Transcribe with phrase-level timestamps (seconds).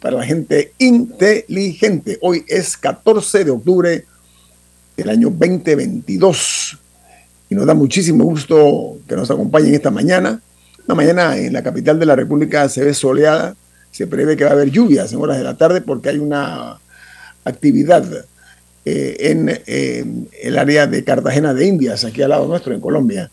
[0.00, 2.18] para la gente inteligente.
[2.20, 4.04] Hoy es 14 de octubre
[4.96, 6.78] del año 2022
[7.50, 10.40] y nos da muchísimo gusto que nos acompañen esta mañana.
[10.86, 13.54] Una mañana en la capital de la República se ve soleada,
[13.90, 16.80] se prevé que va a haber lluvias en horas de la tarde porque hay una
[17.44, 18.04] actividad
[18.84, 20.04] eh, en eh,
[20.42, 23.30] el área de Cartagena de Indias, aquí al lado nuestro, en Colombia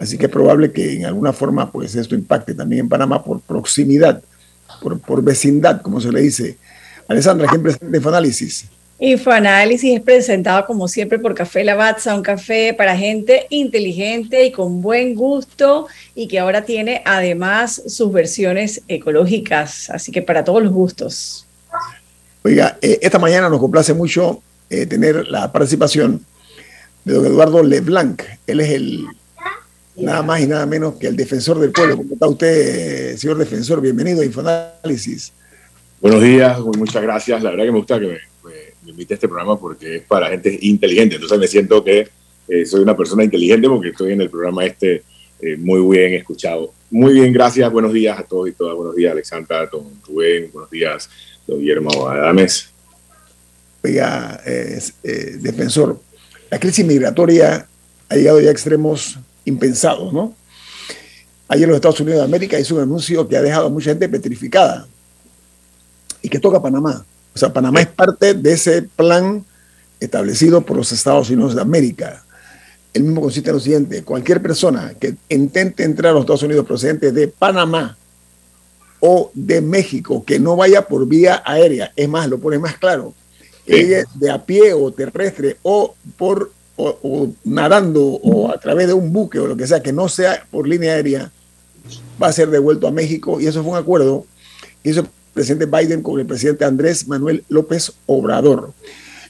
[0.00, 3.40] Así que es probable que en alguna forma pues esto impacte también en Panamá por
[3.42, 4.22] proximidad,
[4.80, 6.56] por, por vecindad, como se le dice.
[7.08, 8.66] Alessandra, ¿quién presenta Infoanálisis?
[9.02, 14.82] Infoanálisis es presentado como siempre por Café Lavazza, un café para gente inteligente y con
[14.82, 20.70] buen gusto y que ahora tiene además sus versiones ecológicas, así que para todos los
[20.70, 21.46] gustos.
[22.42, 26.24] Oiga, eh, esta mañana nos complace mucho eh, tener la participación
[27.04, 28.22] de don Eduardo Leblanc.
[28.46, 29.06] Él es el
[29.96, 31.96] nada más y nada menos que el defensor del pueblo.
[31.96, 33.80] ¿Cómo está usted, señor defensor?
[33.80, 35.32] Bienvenido a Infoanálisis.
[36.00, 37.42] Buenos días, muchas gracias.
[37.42, 38.18] La verdad que me gusta que me,
[38.86, 41.16] invite a este programa porque es para gente inteligente.
[41.16, 42.08] Entonces me siento que
[42.48, 45.02] eh, soy una persona inteligente porque estoy en el programa este
[45.40, 46.72] eh, muy bien escuchado.
[46.90, 47.70] Muy bien, gracias.
[47.70, 48.74] Buenos días a todos y todas.
[48.74, 50.50] Buenos días, Alexandra, don Rubén.
[50.52, 51.08] Buenos días,
[51.46, 52.70] don Guillermo Adames.
[53.82, 54.80] Oiga, eh,
[55.38, 56.00] defensor,
[56.50, 57.66] la crisis migratoria
[58.08, 60.34] ha llegado ya a extremos impensados, ¿no?
[61.48, 64.08] Ayer los Estados Unidos de América hizo un anuncio que ha dejado a mucha gente
[64.08, 64.86] petrificada
[66.22, 67.04] y que toca Panamá.
[67.34, 69.44] O sea, Panamá es parte de ese plan
[69.98, 72.24] establecido por los Estados Unidos de América.
[72.92, 76.66] El mismo consiste en lo siguiente, cualquier persona que intente entrar a los Estados Unidos
[76.66, 77.96] procedente de Panamá
[79.00, 83.14] o de México, que no vaya por vía aérea, es más, lo pone más claro,
[83.66, 86.52] que de a pie o terrestre o por
[87.02, 90.46] o, nadando o a través de un buque o lo que sea, que no sea
[90.50, 91.30] por línea aérea,
[92.20, 93.40] va a ser devuelto a México.
[93.40, 94.26] Y eso fue un acuerdo
[94.82, 98.72] que hizo el presidente Biden con el presidente Andrés Manuel López Obrador.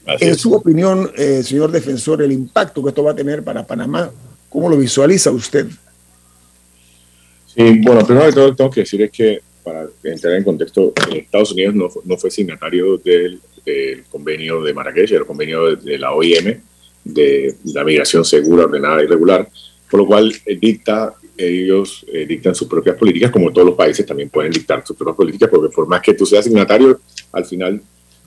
[0.05, 4.09] en su opinión, eh, señor defensor, el impacto que esto va a tener para Panamá,
[4.49, 5.67] ¿cómo lo visualiza usted?
[7.45, 11.51] Sí, bueno, primero de todo tengo que decir es que para entrar en contexto, Estados
[11.51, 13.39] Unidos no, no fue signatario del,
[14.09, 16.61] convenio de Marrakech, el convenio de la OIM,
[17.03, 19.47] de la migración segura, ordenada y regular,
[19.89, 24.05] por lo cual eh, dicta, ellos eh, dictan sus propias políticas, como todos los países
[24.05, 26.99] también pueden dictar sus propias políticas, porque por más que tú seas signatario,
[27.31, 27.81] al final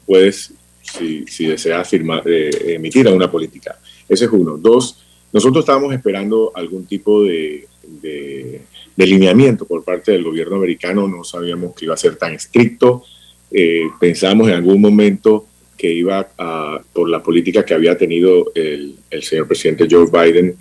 [0.05, 0.53] puedes,
[0.83, 3.79] si, deseas firmar, eh, emitir una política.
[4.09, 4.59] Ese es uno.
[4.59, 4.99] Dos,
[5.33, 8.61] nosotros estábamos esperando algún tipo de, de,
[8.95, 13.05] de lineamiento por parte del gobierno americano, no sabíamos que iba a ser tan estricto,
[14.01, 15.47] pensábamos en algún momento
[15.77, 20.57] que iba a, por la política que había tenido el, el señor presidente Joe Biden,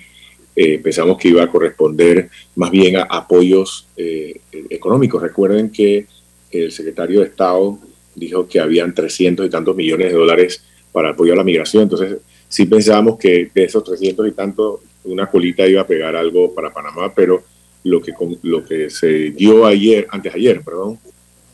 [0.55, 5.21] eh, pensamos que iba a corresponder más bien a apoyos eh, económicos.
[5.21, 6.05] Recuerden que
[6.51, 7.79] el secretario de Estado
[8.15, 11.83] dijo que habían 300 y tantos millones de dólares para apoyo a la migración.
[11.83, 16.53] Entonces, sí pensábamos que de esos 300 y tantos, una colita iba a pegar algo
[16.53, 17.43] para Panamá, pero
[17.83, 18.13] lo que,
[18.43, 20.99] lo que se dio ayer, antes ayer, perdón,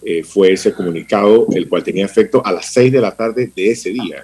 [0.02, 3.72] eh, fue ese comunicado, el cual tenía efecto a las 6 de la tarde de
[3.72, 4.24] ese día.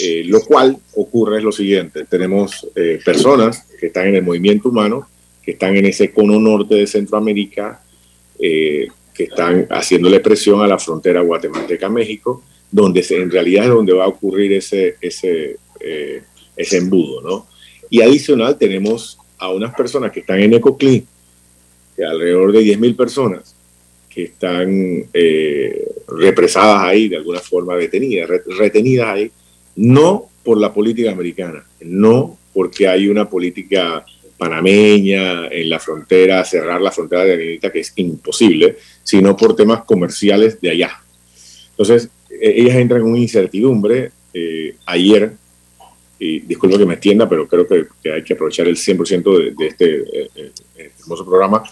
[0.00, 4.68] Eh, lo cual ocurre es lo siguiente, tenemos eh, personas que están en el movimiento
[4.68, 5.08] humano,
[5.42, 7.82] que están en ese cono norte de Centroamérica,
[8.38, 8.88] que
[9.24, 14.52] están haciéndole presión a la frontera guatemalteca-México, donde en realidad es donde va a ocurrir
[14.52, 15.58] ese, ese,
[16.56, 17.46] embudo, ¿no?
[17.88, 21.06] Y adicional tenemos a unas personas que están en Ecoclí,
[21.96, 23.54] que alrededor de 10.000 personas,
[24.12, 28.28] que están eh, represadas ahí, de alguna forma detenidas,
[28.58, 29.30] retenidas ahí,
[29.76, 34.04] no por la política americana, no porque hay una política
[34.36, 39.84] panameña en la frontera, cerrar la frontera de Arenita, que es imposible, sino por temas
[39.84, 40.90] comerciales de allá.
[41.70, 44.10] Entonces, e, ellas entran en una incertidumbre.
[44.34, 45.32] Eh, ayer
[46.18, 49.94] y disculpo que me extienda, pero creo que, hay que aprovechar el 100% de, este,
[49.96, 51.64] eh, eh, este, hermoso programa.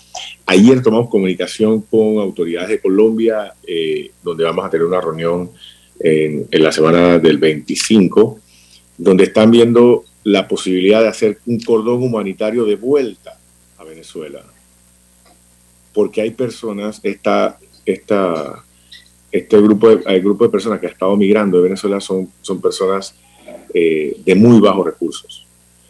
[0.51, 5.53] Ayer tomamos comunicación con autoridades de Colombia, eh, donde vamos a tener una reunión
[6.01, 8.41] en, la semana del 25,
[8.99, 13.39] donde están viendo la posibilidad de hacer un cordón humanitario de vuelta
[13.79, 14.43] a Venezuela.
[15.95, 17.37] Porque hay personas, este
[19.53, 23.15] grupo de, el grupo de personas que ha estado migrando de Venezuela son, son personas
[23.73, 25.47] eh, de muy bajos recursos.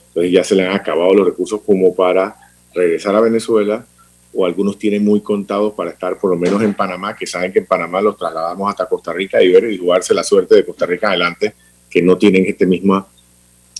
[0.09, 2.37] Entonces ya se le han acabado los recursos como para
[2.75, 3.87] regresar a Venezuela
[4.33, 7.61] o algunos tienen muy contados para estar por lo menos en Panamá, que saben que
[7.61, 10.87] en Panamá los trasladamos hasta Costa Rica y ver y jugarse la suerte de Costa
[10.87, 11.55] Rica adelante,
[11.89, 13.07] que no tienen este misma,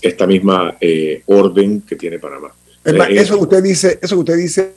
[0.01, 2.51] esta misma eh, orden que tiene Panamá.
[2.83, 4.73] Eh, eso que usted dice, eso que usted dice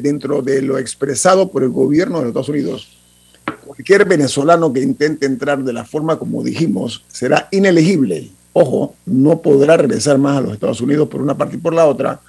[0.00, 2.98] dentro de lo expresado por el gobierno de los Estados Unidos,
[3.66, 9.76] cualquier venezolano que intente entrar de la forma como dijimos será inelegible ojo, no podrá
[9.76, 12.20] regresar más a los Estados Unidos por una parte y por la otra.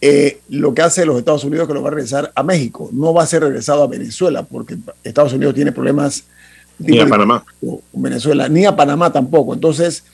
[0.00, 2.88] Eh, lo que hace los Estados Unidos es que lo va a regresar a México,
[2.92, 6.24] no va a ser regresado a Venezuela, porque Estados Unidos tiene problemas.
[6.78, 7.44] Ni a Panamá.
[7.60, 9.52] Con Venezuela, ni a Panamá tampoco.
[9.52, 10.04] Entonces,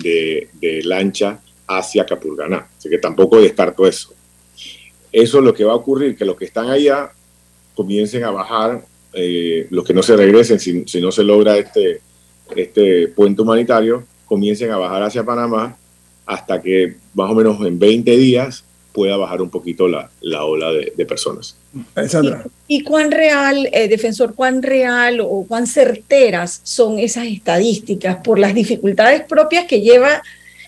[0.01, 2.67] de, de lancha hacia Capurganá.
[2.79, 4.15] Así que tampoco descarto eso.
[5.15, 7.13] Eso es lo que va a ocurrir, que los que están allá
[7.77, 12.01] comiencen a bajar, eh, los que no se regresen, si, si, no se logra este,
[12.57, 15.77] este puente humanitario, comiencen a bajar hacia Panamá
[16.27, 20.73] hasta que más o menos en 20 días pueda bajar un poquito la, la ola
[20.73, 21.57] de, de, personas.
[22.67, 28.53] ¿Y, cuán real, eh, defensor, cuán real o cuán certeras son esas estadísticas por las
[28.53, 30.25] dificultades propias que lleva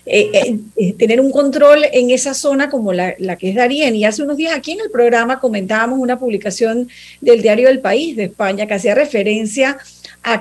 [0.09, 3.93] eh, eh, eh, tener un control en esa zona como la, que es Darien.
[3.93, 6.87] Y hace unos días aquí en el programa comentábamos una publicación
[7.19, 9.77] del diario El País de España que hacía referencia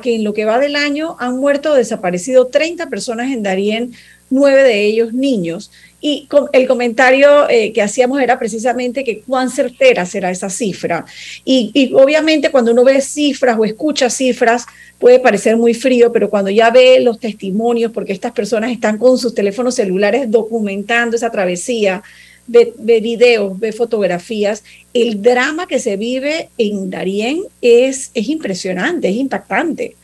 [0.01, 3.93] que en lo que va del año han muerto o desaparecido 30 personas en Darien,
[4.31, 5.71] nueve de ellos niños.
[6.01, 11.05] Y el comentario eh, que hacíamos era precisamente que cuán certera será esa cifra.
[11.45, 14.67] Y, obviamente cuando uno ve cifras o escucha cifras
[14.99, 19.19] puede parecer muy frío, pero cuando ya ve los testimonios, porque estas personas están con
[19.19, 22.03] sus teléfonos celulares documentando esa travesía,
[22.47, 29.17] ve, videos, ve fotografías, el drama que se vive en Darien es, es impresionante, es
[29.17, 29.97] impactante.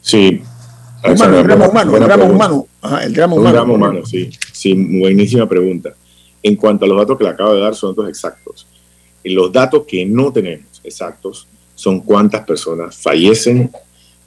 [0.00, 0.42] Sí,
[1.04, 2.68] el drama humano, el drama humano.
[3.02, 3.52] el drama humano.
[3.52, 4.30] drama humano, sí.
[4.52, 5.94] Sí, buenísima pregunta.
[6.42, 8.66] En cuanto a los datos que le acabo de dar, son datos exactos.
[9.22, 13.70] Y los datos que no tenemos exactos son cuántas personas fallecen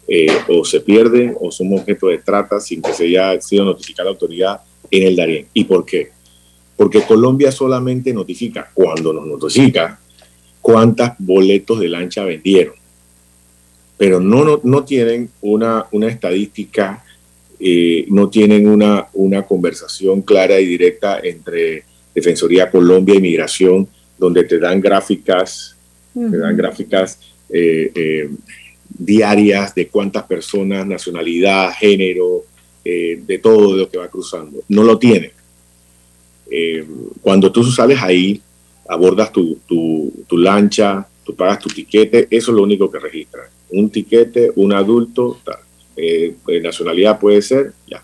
[0.07, 4.05] eh, o se pierden o son objeto de trata sin que se haya sido notificada
[4.05, 4.61] la autoridad
[4.91, 5.47] en el Darién.
[5.53, 6.11] ¿Y por qué?
[6.77, 9.99] Porque Colombia solamente notifica, cuando nos notifica,
[10.61, 12.75] cuántas boletos de lancha vendieron
[13.97, 17.03] pero no, no, tienen una, una estadística,
[17.59, 24.43] eh, no tienen una, una conversación clara y directa entre Defensoría Colombia y Migración, donde
[24.43, 25.75] te dan gráficas,
[26.13, 27.19] te dan gráficas
[27.49, 28.29] eh, eh,
[28.89, 32.43] diarias de cuántas personas, nacionalidad, género,
[32.83, 34.63] de todo lo que va cruzando.
[34.69, 35.31] No lo tienen.
[37.21, 38.41] Cuando tú sales ahí,
[38.87, 43.49] abordas tu, tu, tu lancha, tú pagas tu tiquete, eso es lo único que registra.
[43.69, 45.39] Un tiquete, un adulto.
[45.95, 48.01] Eh, nacionalidad puede ser, ya.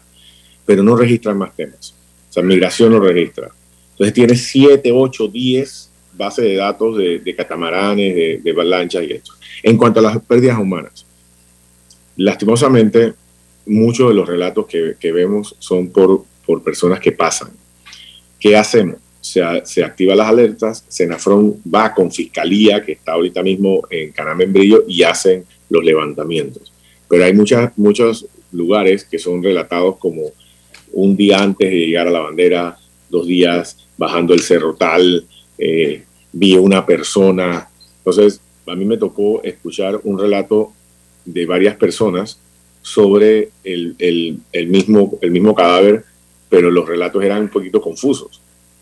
[0.66, 1.96] Pero no registran más temas.
[2.30, 3.50] O sea, migración no registra.
[3.92, 9.34] Entonces tienes 7, 8, 10 bases de datos de, catamaranes, de, de y esto.
[9.62, 11.06] En cuanto a las pérdidas humanas,
[12.18, 13.14] lastimosamente,
[13.66, 17.52] muchos de los relatos que, que vemos son por, por personas que pasan.
[18.44, 18.98] ¿Qué hacemos?
[19.22, 24.84] Se, se activan las alertas, Senafron va con Fiscalía, que está ahorita mismo en Canamembrillo,
[24.86, 26.74] y hacen los levantamientos.
[27.08, 30.24] Pero hay muchas, muchos lugares que son relatados como
[30.92, 32.78] un día antes de llegar a la bandera,
[33.10, 35.26] dos días bajando el cerro tal,
[35.58, 37.70] eh, vi una persona.
[38.00, 40.74] Entonces, a mí me tocó escuchar un relato
[41.24, 42.42] de varias personas
[42.82, 46.04] sobre el, el, mismo, el mismo cadáver,
[46.54, 48.40] pero los relatos eran un poquito confusos.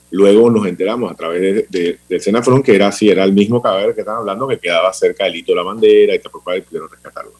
[0.10, 3.96] Luego nos enteramos a través de, del Senafron que era así, era el mismo cadáver
[3.96, 7.32] que estaban hablando, que quedaba cerca del hito de la bandera y y pudieron rescatarlo.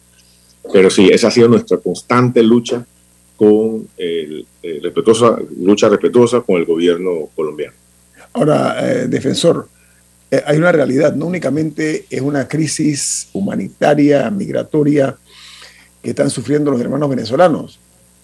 [0.72, 2.82] Pero sí, esa ha sido nuestra constante lucha
[3.36, 7.74] con el, respetuosa, lucha respetuosa con el gobierno colombiano.
[8.32, 9.68] Ahora, eh, defensor,
[10.30, 15.14] eh, hay una realidad, no únicamente es una crisis humanitaria, migratoria,
[16.02, 17.78] que están sufriendo los hermanos venezolanos,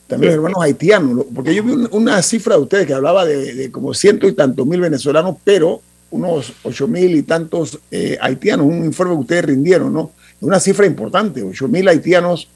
[0.08, 3.94] también los hermanos haitianos, porque yo vi una cifra de ustedes que hablaba de, como
[3.94, 9.14] ciento y tantos mil venezolanos, pero unos ocho mil y tantos eh, haitianos, un informe
[9.14, 10.12] que ustedes rindieron, ¿no?
[10.40, 12.48] Una cifra importante, ocho mil haitianos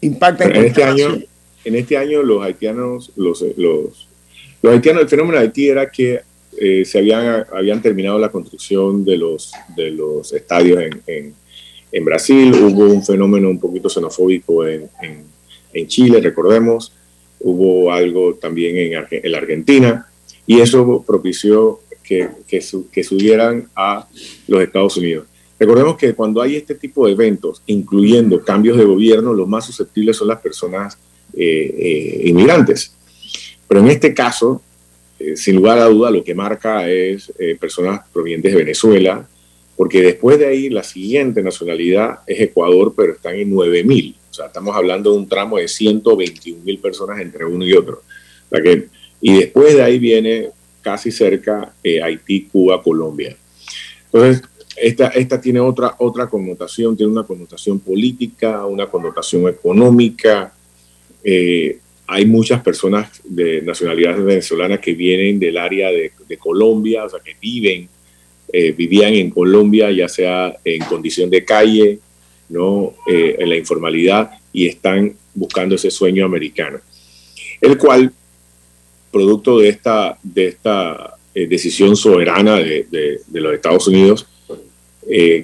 [0.00, 1.18] impactan en este año.
[1.64, 4.08] En este año los haitianos, los, los,
[4.62, 6.20] los haitianos, el fenómeno de Haití era que
[6.58, 11.34] eh, se habían, habían terminado la construcción de los, de los estadios en, en,
[11.92, 15.35] en Brasil, hubo un fenómeno un poquito xenofóbico en, en
[15.86, 16.92] Chile, recordemos,
[17.40, 20.06] hubo algo también en, en, la Argentina,
[20.46, 24.06] y eso propició que, que, subieran a
[24.46, 25.26] los Estados Unidos.
[25.58, 30.16] Recordemos que cuando hay este tipo de eventos, incluyendo cambios de gobierno, los más susceptibles
[30.16, 30.98] son las personas
[31.34, 32.94] eh, eh, inmigrantes.
[33.66, 34.62] Pero en este caso,
[35.18, 39.26] eh, sin lugar a duda, lo que marca es personas provenientes de Venezuela,
[39.76, 44.14] porque después de ahí la siguiente nacionalidad es Ecuador, pero están en 9.000.
[44.30, 48.02] O sea, estamos hablando de un tramo de 121 mil personas entre uno y otro.
[48.46, 48.88] O sea que,
[49.20, 50.48] y después de ahí viene
[50.80, 53.36] casi cerca eh, Haití, Cuba, Colombia.
[54.04, 54.42] Entonces,
[54.76, 60.52] esta, esta tiene otra, otra connotación, tiene una connotación política, una connotación económica.
[61.24, 67.18] Eh, hay muchas personas de nacionalidad venezolana que vienen del área de, Colombia, o sea,
[67.20, 67.88] que viven,
[68.52, 71.98] eh, vivían en Colombia, ya sea en condición de calle,
[72.48, 72.94] ¿no?
[73.06, 76.78] Eh, en la informalidad, y están buscando ese sueño americano.
[77.60, 78.12] El cual,
[79.10, 84.26] producto de esta, de esta eh, decisión soberana de, de, los Estados Unidos,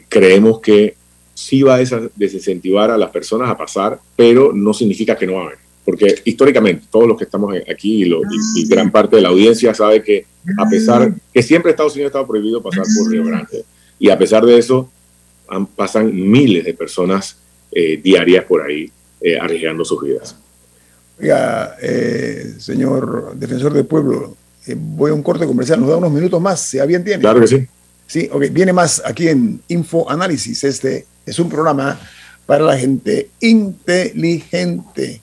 [0.08, 0.94] creemos que
[1.34, 5.42] sí va a desincentivar a las personas a pasar, pero no significa que no va
[5.42, 9.74] a haber porque históricamente todos los que estamos aquí y, gran parte de la audiencia
[9.74, 10.26] sabe que
[10.58, 13.64] a pesar que siempre Estados Unidos ha estado prohibido pasar por Río Grande
[13.98, 14.90] y a pesar de eso
[15.76, 17.36] pasan miles de personas
[17.70, 20.36] eh, diarias por ahí eh, arriesgando sus vidas.
[21.20, 24.36] Oiga, eh, señor defensor del pueblo,
[24.76, 27.20] voy a un corte comercial, nos da unos minutos más, si a bien tiene.
[27.20, 27.66] Claro que sí.
[28.06, 30.64] Sí, ok, viene más aquí en Info Análisis.
[30.64, 31.98] Este es un programa
[32.44, 35.22] para la gente inteligente.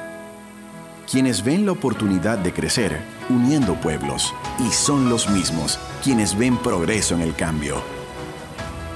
[1.11, 7.15] quienes ven la oportunidad de crecer uniendo pueblos y son los mismos quienes ven progreso
[7.15, 7.83] en el cambio.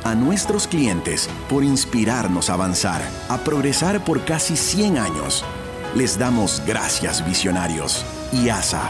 [0.05, 5.43] A nuestros clientes por inspirarnos a avanzar, a progresar por casi 100 años.
[5.93, 8.89] Les damos gracias visionarios y ASA.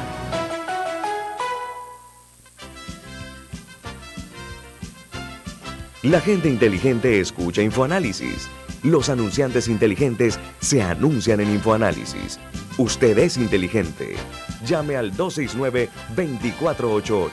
[6.03, 8.47] La gente inteligente escucha InfoAnálisis.
[8.85, 12.39] Los anunciantes inteligentes se anuncian en InfoAnálisis.
[12.77, 14.15] Usted es inteligente.
[14.63, 17.31] Llame al 269-2488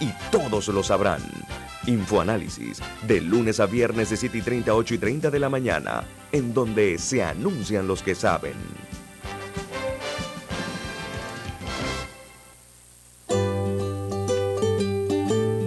[0.00, 1.20] y todos lo sabrán.
[1.86, 6.04] Infoanálisis, de lunes a viernes de 7 y 30 8 y 30 de la mañana,
[6.32, 8.54] en donde se anuncian los que saben.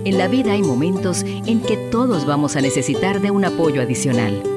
[0.04, 4.57] En la vida hay momentos en que todos vamos a necesitar de un apoyo adicional.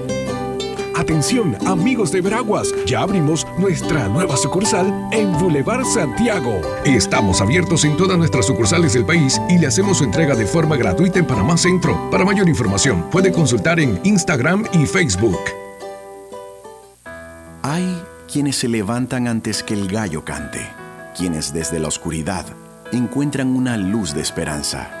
[1.01, 6.61] Atención, amigos de Veraguas, ya abrimos nuestra nueva sucursal en Boulevard Santiago.
[6.85, 10.77] Estamos abiertos en todas nuestras sucursales del país y le hacemos su entrega de forma
[10.77, 11.99] gratuita en Panamá Centro.
[12.11, 15.39] Para mayor información, puede consultar en Instagram y Facebook.
[17.63, 17.99] Hay
[18.31, 20.67] quienes se levantan antes que el gallo cante,
[21.17, 22.45] quienes desde la oscuridad
[22.91, 25.00] encuentran una luz de esperanza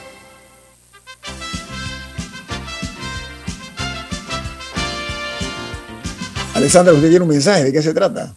[6.61, 8.35] Alessandra, usted tiene un mensaje, ¿de qué se trata?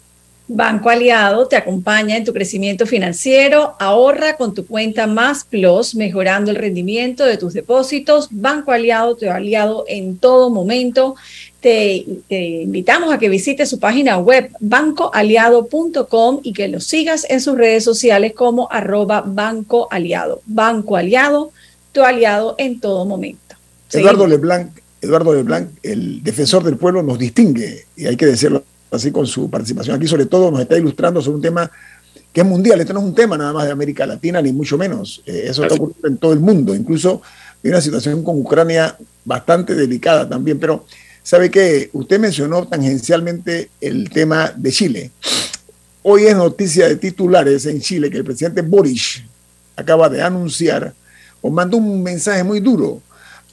[0.49, 3.75] Banco Aliado te acompaña en tu crecimiento financiero.
[3.79, 8.29] Ahorra con tu cuenta Más Plus, mejorando el rendimiento de tus depósitos.
[8.31, 11.17] Banco Aliado, te aliado en todo momento.
[11.61, 17.41] Te, te, invitamos a que visites su página web bancoaliado.com y que lo sigas en
[17.41, 20.43] sus redes sociales como arroba Banco Aliado.
[20.47, 21.53] Banco Aliado,
[21.93, 23.55] tu aliado en todo momento.
[23.93, 29.11] Eduardo Leblanc Eduardo Leblanc, el defensor del pueblo, nos distingue, y hay que decirlo así
[29.11, 31.71] con su participación aquí, sobre todo nos está ilustrando sobre un tema
[32.33, 32.81] que es mundial.
[32.81, 35.23] Este no es un tema nada más de América Latina, ni mucho menos.
[35.27, 36.75] Eh, eso está ocurriendo en todo el mundo.
[36.75, 37.23] Incluso
[37.63, 40.59] hay una situación con Ucrania bastante delicada también.
[40.59, 40.85] Pero,
[41.23, 41.91] ¿sabe qué?
[41.93, 45.11] Usted mencionó tangencialmente el tema de Chile.
[46.03, 49.23] Hoy es noticia de titulares en Chile que el presidente Boris
[49.77, 50.93] acaba de anunciar
[51.41, 53.01] o mandó un mensaje muy duro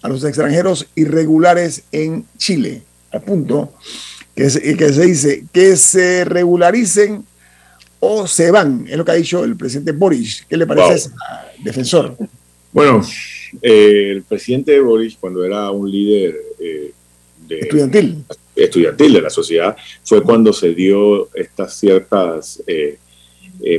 [0.02, 3.74] a los extranjeros irregulares en Chile, al punto
[4.36, 7.26] que se, que se dice que se regularicen
[8.00, 10.46] o se van, es lo que ha dicho el presidente Boris.
[10.50, 11.18] ¿Qué le parece, wow.
[11.64, 12.18] defensor?
[12.72, 13.06] Bueno,
[13.62, 16.92] eh, el presidente Boris, cuando era un líder eh,
[17.48, 18.24] de, estudiantil.
[18.56, 22.98] estudiantil de la sociedad, fue cuando se dio estas ciertas eh,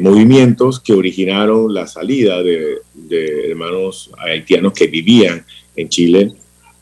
[0.01, 5.45] movimientos que originaron la salida de, de hermanos haitianos que vivían
[5.77, 6.33] en Chile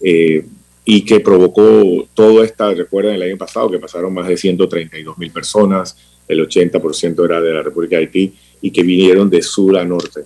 [0.01, 0.45] eh,
[0.85, 5.31] y que provocó toda esta, recuerdan el año pasado que pasaron más de 132 mil
[5.31, 9.85] personas, el 80% era de la República de Haití y que vinieron de sur a
[9.85, 10.23] norte.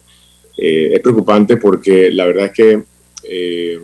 [0.56, 2.82] Eh, es preocupante porque la verdad es que
[3.24, 3.80] eh,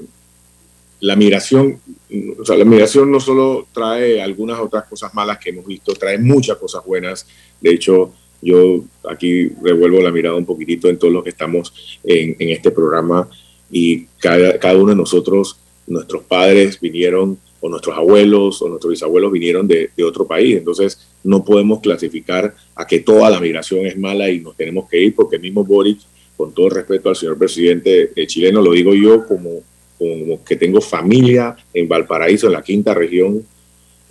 [1.00, 1.80] la migración,
[2.38, 6.18] o sea, la migración no solo trae algunas otras cosas malas que hemos visto, trae
[6.18, 7.26] muchas cosas buenas.
[7.60, 8.12] De hecho,
[8.42, 13.28] yo aquí revuelvo la mirada un poquitito en todos los que estamos en este programa
[13.70, 19.32] y cada, cada uno de nosotros, nuestros padres vinieron, o nuestros abuelos, o nuestros bisabuelos
[19.32, 20.56] vinieron de, otro país.
[20.56, 25.02] Entonces, no podemos clasificar a que toda la migración es mala y nos tenemos que
[25.02, 26.00] ir, porque mismo Boric,
[26.36, 29.62] con todo respeto al señor presidente chileno, lo digo yo como,
[29.98, 33.44] como que tengo familia en Valparaíso, en la quinta región,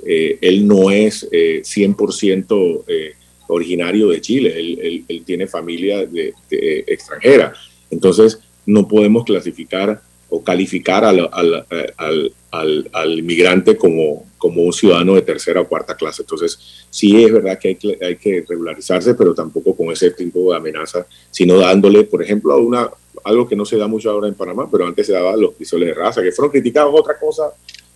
[0.06, 3.14] eh, él no es eh, 100% eh,
[3.48, 7.54] originario de Chile, él, él, tiene familia de, de, extranjera.
[7.90, 11.66] Entonces, no podemos clasificar o calificar al, al,
[11.98, 16.22] al, al, al inmigrante como, como un ciudadano de tercera o cuarta clase.
[16.22, 20.52] Entonces, sí es verdad que hay, que hay que regularizarse, pero tampoco con ese tipo
[20.52, 22.90] de amenaza, sino dándole, por ejemplo, a una,
[23.24, 25.90] algo que no se da mucho ahora en Panamá, pero antes se daba los pisoles
[25.90, 27.52] de raza, que fueron criticados otra cosa,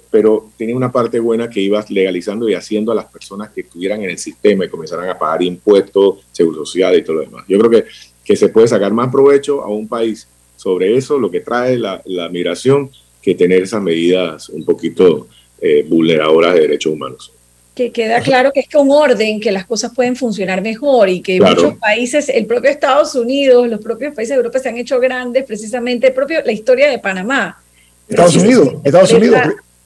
[0.10, 4.02] pero tenía una parte buena que ibas legalizando y haciendo a las personas que estuvieran
[4.02, 7.46] en el sistema y comenzaran a pagar impuestos, seguro social y todo lo demás.
[7.48, 7.86] Yo creo que,
[8.24, 10.28] que se puede sacar más provecho a un país
[10.64, 12.90] sobre eso, lo que trae la, la migración,
[13.22, 15.28] que tener esas medidas un poquito
[15.60, 17.34] eh, vulneradoras de derechos humanos.
[17.76, 21.38] Que queda claro que es con orden que las cosas pueden funcionar mejor y que
[21.38, 21.56] claro.
[21.56, 25.44] muchos países, el propio Estados Unidos, los propios países de Europa se han hecho grandes,
[25.44, 27.62] precisamente el propio, la historia de Panamá.
[28.08, 29.42] Estados Unidos, Estados Unidos.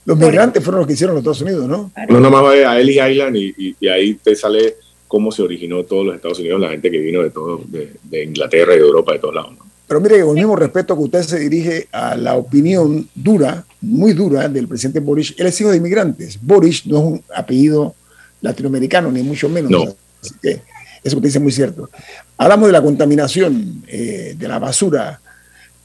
[0.05, 1.91] Los migrantes fueron los que hicieron los Estados Unidos, ¿no?
[2.07, 4.75] No, nomás va a Ellis Island y, y, y, ahí te sale
[5.07, 8.23] cómo se originó todos los Estados Unidos, la gente que vino de todo, de, de
[8.23, 9.66] Inglaterra y de Europa, de todos lados, ¿no?
[9.87, 14.13] Pero mire, con el mismo respeto que usted se dirige a la opinión dura, muy
[14.13, 16.37] dura, del presidente Boris, él es hijo de inmigrantes.
[16.41, 17.95] Boris no es un apellido
[18.41, 19.71] latinoamericano, ni mucho menos.
[19.71, 19.83] No.
[20.21, 20.61] Así que
[21.03, 21.89] eso que usted dice es muy cierto.
[22.37, 25.21] Hablamos de la contaminación, eh, de la basura.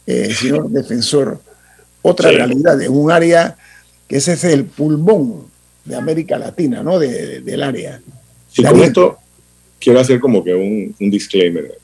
[0.06, 1.40] eh, señor defensor,
[2.02, 3.56] otra realidad de un área
[4.08, 5.44] que ese es el pulmón
[5.84, 6.98] de América Latina, ¿no?
[6.98, 8.00] del área.
[8.50, 9.16] Sí, con esto
[9.78, 11.78] quiero hacer como que un, un, disclaimer.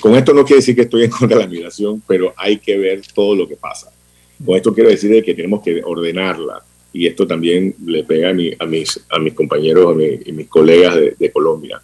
[0.00, 2.76] Con esto no quiere decir que estoy en contra de la migración, pero hay que
[2.78, 3.92] ver todo lo que pasa.
[4.44, 6.62] Con esto quiero decir que tenemos que ordenarla.
[6.92, 10.96] Y esto también le pega a, mi, a, mis, a mis compañeros y mis colegas
[11.18, 11.80] de, Colombia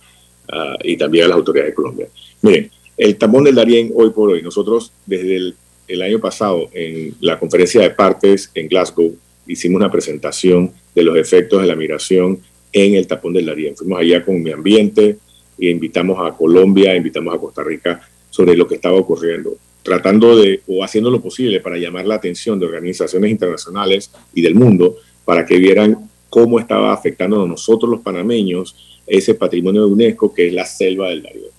[0.50, 2.08] ah, y también a las autoridades de Colombia.
[2.42, 5.54] Miren, el tambón del Darién hoy por hoy, nosotros desde el,
[5.86, 9.14] el año pasado en la conferencia de partes en Glasgow
[9.46, 12.40] hicimos una presentación de los efectos de la migración
[12.72, 13.76] en el tapón del Darién.
[13.76, 15.18] Fuimos allá con mi ambiente
[15.58, 20.62] e invitamos a Colombia, invitamos a Costa Rica sobre lo que estaba ocurriendo, tratando de
[20.66, 25.46] o haciendo lo posible para llamar la atención de organizaciones internacionales y del mundo para
[25.46, 30.52] que vieran cómo estaba afectando a nosotros los panameños ese patrimonio de UNESCO que es
[30.52, 31.56] la selva del Darién.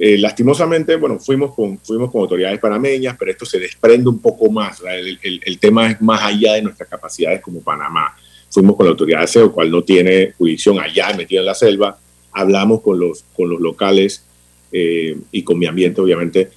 [0.00, 4.48] Eh, lastimosamente, bueno, fuimos con, fuimos con autoridades panameñas, pero esto se desprende un poco
[4.48, 4.80] más.
[4.86, 8.14] El, tema es más allá de nuestras capacidades como Panamá.
[8.48, 11.98] Fuimos con la autoridad de SEO, cual no tiene jurisdicción allá metida en la selva.
[12.38, 14.24] Hablamos con los, con los locales
[14.72, 16.50] eh, y con mi ambiente, obviamente,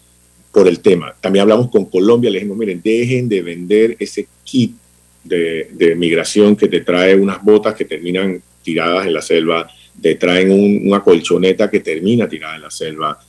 [0.52, 1.16] por el tema.
[1.20, 4.76] También hablamos con Colombia, le dijimos, miren, dejen de vender ese kit
[5.24, 9.70] de, migración que te trae unas botas que terminan tiradas en la selva,
[10.02, 10.52] te traen
[10.88, 13.20] una colchoneta que termina tirada en la selva,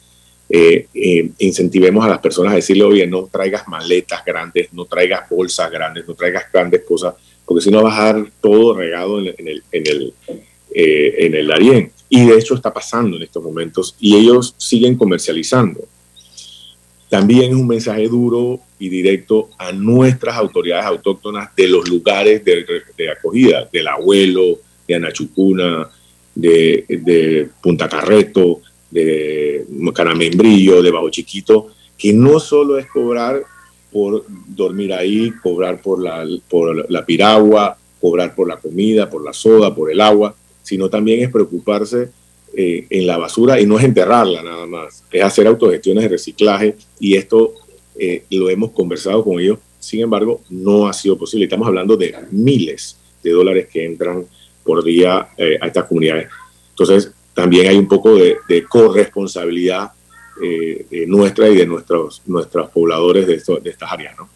[0.49, 5.29] eh, eh, incentivemos a las personas a decirle, oye, no traigas maletas grandes, no traigas
[5.31, 9.35] bolsas grandes, no traigas grandes cosas, porque si no vas a dejar todo regado en,
[9.73, 10.15] el,
[10.75, 11.93] eh, en el Darién.
[12.09, 15.81] Y de hecho está pasando en estos momentos y ellos siguen comercializando.
[17.09, 22.65] También es un mensaje duro y directo a nuestras autoridades autóctonas de los lugares de,
[22.97, 24.59] de acogida, del abuelo,
[24.89, 25.91] de Anachucuna,
[26.35, 33.43] de, de Punta Carreto, de Caramembrillo, de Bajo Chiquito, que no solo es cobrar
[33.93, 39.33] por dormir ahí, cobrar por la, por la piragua, cobrar por la comida, por la
[39.33, 42.11] soda, por el agua, sino también es preocuparse
[42.55, 46.77] eh, en la basura y no es enterrarla nada más, es hacer autogestiones de reciclaje
[47.01, 47.55] y esto
[47.95, 51.45] eh, lo hemos conversado con ellos, sin embargo no ha sido posible.
[51.45, 54.27] Estamos hablando de miles de dólares que entran
[54.65, 56.29] por día eh, a estas comunidades.
[56.71, 59.93] Entonces, también hay un poco de, corresponsabilidad
[60.43, 64.29] eh, nuestra y de nuestros, nuestros pobladores de, de estas áreas, ¿no?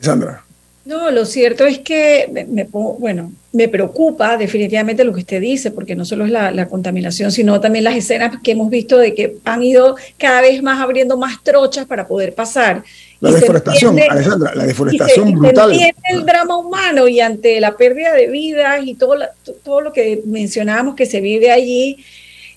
[0.00, 0.44] Sandra.
[0.90, 5.94] No, lo cierto es que me, bueno, me preocupa definitivamente lo que usted dice, porque
[5.94, 9.62] no solo es la, contaminación, sino también las escenas que hemos visto de que han
[9.62, 12.82] ido cada vez más abriendo más trochas para poder pasar.
[13.20, 15.76] La deforestación, Alessandra, la deforestación brutal.
[15.76, 19.14] Se el drama humano y ante la pérdida de vidas y todo,
[19.62, 22.04] todo lo que mencionábamos que se vive allí,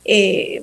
[0.06, 0.62] eh,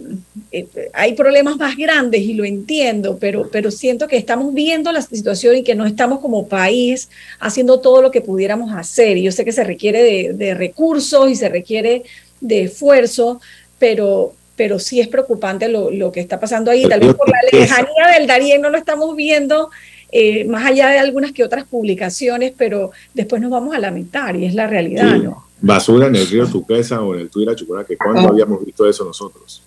[0.53, 5.03] eh, hay problemas más grandes y lo entiendo, pero, pero siento que estamos viendo la
[5.03, 9.17] situación y que no estamos como país haciendo todo lo que pudiéramos hacer.
[9.17, 12.03] Y yo sé que se requiere de, recursos y se requiere
[12.41, 13.41] de esfuerzo,
[13.79, 16.87] pero, pero sí es preocupante lo, lo que está pasando ahí.
[16.89, 19.71] Tal vez por la lejanía del Darién no lo estamos viendo.
[20.13, 24.45] Eh, más allá de algunas que otras publicaciones, pero después nos vamos a lamentar y
[24.45, 25.47] es la realidad, ¿no?
[25.61, 29.63] Basura en el río Tuquesa o en el Tuira que ¿cuándo habíamos visto eso nosotros?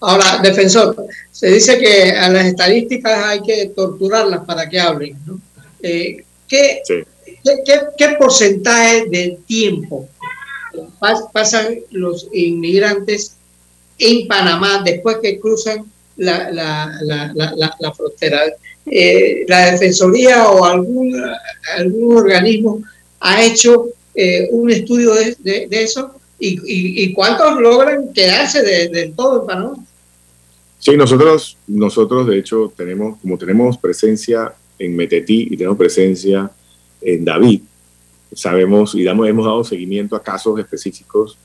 [0.00, 0.96] Ahora, defensor,
[1.30, 5.16] se dice que a las estadísticas hay que torturarlas para que hablen.
[5.26, 5.38] ¿no?
[5.82, 6.82] Eh, ¿qué,
[7.96, 10.08] ¿qué, porcentaje de tiempo
[11.32, 13.36] pasan los inmigrantes
[13.98, 15.84] en Panamá después que cruzan
[16.16, 18.40] la, la, la, la frontera?
[18.86, 21.22] Eh, ¿La Defensoría o algún,
[21.76, 22.82] algún organismo
[23.20, 23.88] ha hecho
[24.20, 29.86] eh, un estudio de, eso y, cuántos logran quedarse de todo en Panamá.
[30.80, 36.50] Sí, nosotros, nosotros de hecho tenemos, como tenemos presencia en Metetí y tenemos presencia
[37.02, 37.60] en David,
[38.32, 41.36] sabemos y damos, hemos dado seguimiento a casos específicos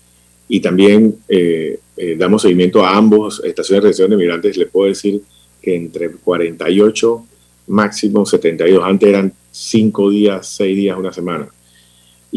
[0.47, 4.55] y también eh, eh, damos seguimiento a ambos estaciones de recepción de migrantes.
[4.55, 5.21] Le puedo decir
[5.61, 7.25] que entre 48,
[7.67, 11.49] máximo 72, antes eran 5 días, 6 días, una semana.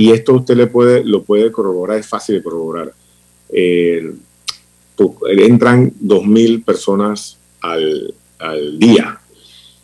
[0.00, 2.92] Y esto usted le puede, lo puede corroborar, es fácil de corroborar.
[3.48, 4.12] Eh,
[5.26, 9.18] entran 2.000 personas al, al, día.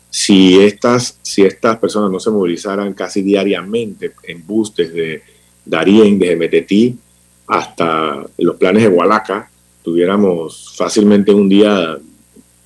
[0.09, 5.21] Si estas, si estas personas no se movilizaran casi diariamente en bus desde
[5.65, 6.97] Darien, desde Metetí
[7.45, 9.51] hasta los planes de Hualaca,
[9.83, 11.97] tuviéramos fácilmente un día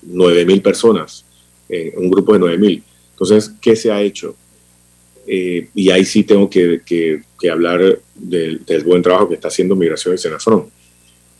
[0.07, 1.25] 9.000 personas,
[1.67, 2.83] eh, un grupo de 9.000.
[3.13, 4.35] Entonces, ¿qué se ha hecho?
[5.25, 10.17] Eh, y ahí sí tengo que, hablar del, buen trabajo que está haciendo Migración y
[10.17, 10.69] Senafrón.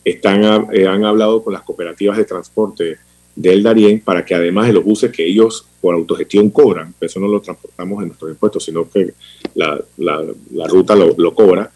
[0.06, 2.98] Están, eh, han hablado con las cooperativas de transporte
[3.36, 7.28] del Darién para que además de los buses que ellos por autogestión cobran, eso no
[7.28, 9.14] lo transportamos en nuestros impuestos, sino que
[9.56, 11.72] la, la, ruta lo, lo, cobra,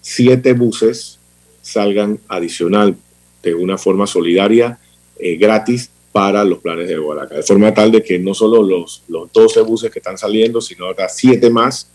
[0.00, 1.18] siete buses
[1.60, 2.96] salgan adicional
[3.42, 4.78] de una forma solidaria,
[5.18, 7.38] eh, gratis, para los planes de Guadalajara.
[7.38, 10.88] De forma tal de que no solo los, los 12 buses que están saliendo, sino
[10.88, 11.88] otras siete más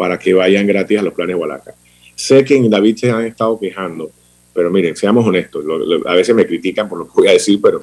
[0.00, 1.76] para que vayan gratis a los planes Guadalajara.
[2.14, 4.10] Sé que en David se han estado quejando,
[4.54, 5.62] pero miren, seamos honestos.
[6.06, 7.82] a veces me critican por lo que voy a decir, pero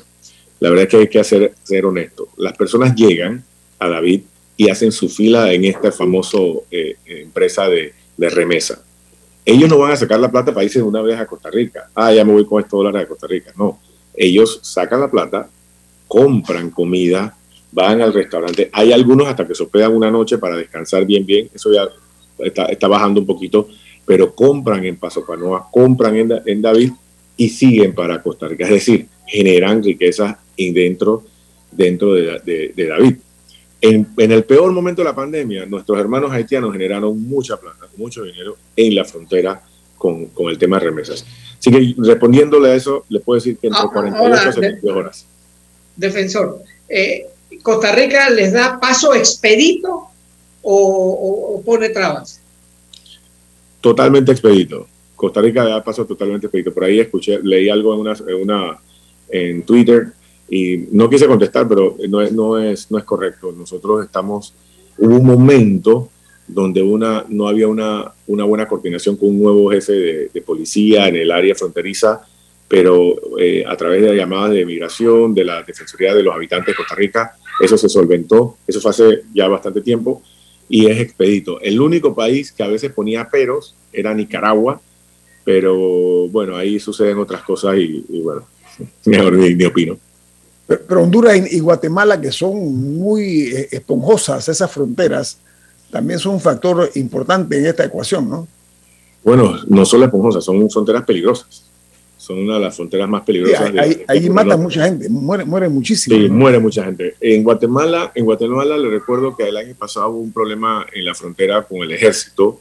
[0.59, 2.29] la verdad es que hay que hacer, ser honesto.
[2.37, 3.43] Las personas llegan
[3.77, 4.21] a David
[4.57, 6.39] y hacen su fila en esta famosa
[6.71, 8.83] eh, empresa de, de, remesa.
[9.45, 11.91] Ellos no van a sacar la plata para irse de una vez a Costa Rica.
[11.93, 13.53] Ah, ya me voy con estos dólares a Costa Rica.
[13.55, 13.79] No.
[14.15, 15.47] Ellos sacan la plata,
[16.07, 17.37] compran comida,
[17.71, 18.71] van al restaurante.
[18.73, 21.47] Hay algunos hasta que se hospedan una noche para descansar bien, bien.
[21.53, 21.87] Eso ya
[22.39, 23.67] está, está bajando un poquito,
[24.05, 26.91] pero compran en Paso Panoa, compran en, en David
[27.35, 28.65] y siguen para Costa Rica.
[28.65, 31.23] Es decir, generan riqueza dentro,
[31.71, 33.15] dentro de, David.
[33.79, 38.57] En, el peor momento de la pandemia, nuestros hermanos haitianos generaron mucha plata, mucho dinero
[38.75, 39.61] en la frontera
[39.97, 41.25] con, el tema de remesas.
[41.59, 45.25] Así que respondiéndole a eso, le puedo decir que entre 48 ah, a 72 horas.
[45.95, 47.27] Defensor, eh,
[47.61, 50.07] ¿Costa Rica les da paso expedito
[50.69, 52.41] o, pone trabas?
[53.81, 54.87] Totalmente expedito.
[55.15, 56.73] Costa Rica da paso totalmente expedito.
[56.73, 58.79] Por ahí escuché, leí algo en una, en, una,
[59.29, 60.07] en Twitter
[60.49, 63.51] y no quise contestar, pero no es, no es, no es correcto.
[63.51, 64.53] Nosotros estamos,
[64.97, 66.09] hubo un momento
[66.47, 71.15] donde una, no había una, una buena coordinación con un nuevo jefe de, policía en
[71.17, 72.21] el área fronteriza,
[72.67, 76.75] pero eh, a través de llamadas de migración, de la Defensoría de los Habitantes de
[76.75, 80.21] Costa Rica, eso se solventó, eso fue hace ya bastante tiempo
[80.69, 81.59] y es expedito.
[81.61, 84.81] El único país que a veces ponía peros era Nicaragua,
[85.43, 88.43] pero bueno, ahí suceden otras cosas y, bueno,
[89.05, 89.97] mejor ni opino.
[90.67, 95.37] Pero, Honduras y, Guatemala, que son muy eh, esponjosas esas fronteras,
[95.89, 98.47] también son un factor importante en esta ecuación, ¿no?
[99.23, 101.66] Bueno, no solo esponjosas, son fronteras peligrosas.
[102.17, 103.71] Son una de las fronteras más peligrosas.
[104.07, 106.17] ahí, matan mucha gente, muere, muere muchísimo.
[106.17, 107.15] Sí, muere mucha gente.
[107.21, 111.13] En Guatemala, en Guatemala le recuerdo que el año pasado hubo un problema en la
[111.13, 112.59] frontera con el ejército,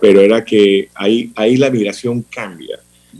[0.00, 2.78] pero era que ahí, ahí la migración cambia.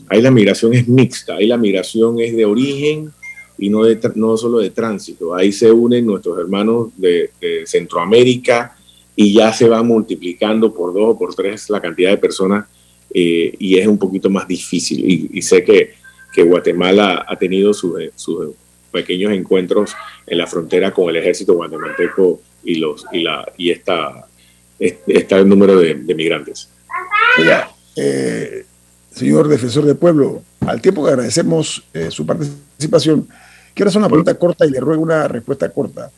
[0.08, 3.12] Ahí la migración es mixta, ahí la migración es de origen
[3.58, 5.34] y no, de, no solo de tránsito.
[5.34, 7.30] Ahí se unen nuestros hermanos de,
[7.64, 8.76] Centroamérica
[9.14, 12.66] y ya se va multiplicando por dos o por tres la cantidad de personas
[13.12, 15.30] eh, y es un poquito más difícil.
[15.32, 15.94] Y, sé que,
[16.32, 18.54] que, Guatemala ha tenido sus, sus,
[18.90, 19.92] pequeños encuentros
[20.26, 24.26] en la frontera con el ejército guatemalteco y, los, y, la, y esta,
[24.78, 26.70] está el número de, migrantes.
[27.96, 28.64] Eh,
[29.14, 33.28] señor defensor del pueblo, al tiempo que agradecemos eh, su participación,
[33.74, 36.10] Quiero hacer una pregunta corta y le ruego una respuesta corta.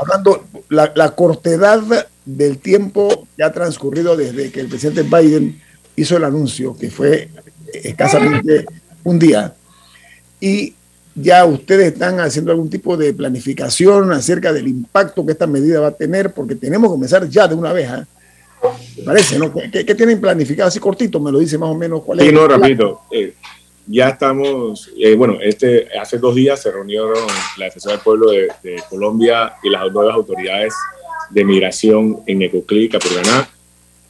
[0.00, 1.82] Hablando, la, la, cortedad
[2.24, 5.60] del tiempo que ha transcurrido desde que el presidente Biden
[6.00, 7.28] hizo el anuncio, que fue
[7.72, 8.66] escasamente
[9.04, 9.54] un día,
[10.40, 10.74] y
[11.14, 15.88] ya ustedes están haciendo algún tipo de planificación acerca del impacto que esta medida va
[15.88, 17.90] a tener, porque tenemos que comenzar ya de una vez.
[17.90, 18.04] ¿eh?
[19.04, 19.52] Parece, ¿no?
[19.52, 20.68] ¿Qué, tienen planificado?
[20.68, 22.26] Así cortito, me lo dice más o menos cuál es.
[22.26, 23.02] Sí, no, repito.
[23.10, 23.34] Eh,
[23.86, 27.14] ya estamos, eh, bueno, este, hace dos días se reunieron
[27.56, 28.48] la Defensa del Pueblo de,
[28.90, 30.74] Colombia y las nuevas autoridades
[31.30, 33.48] de migración en Necoclí y Capurganá.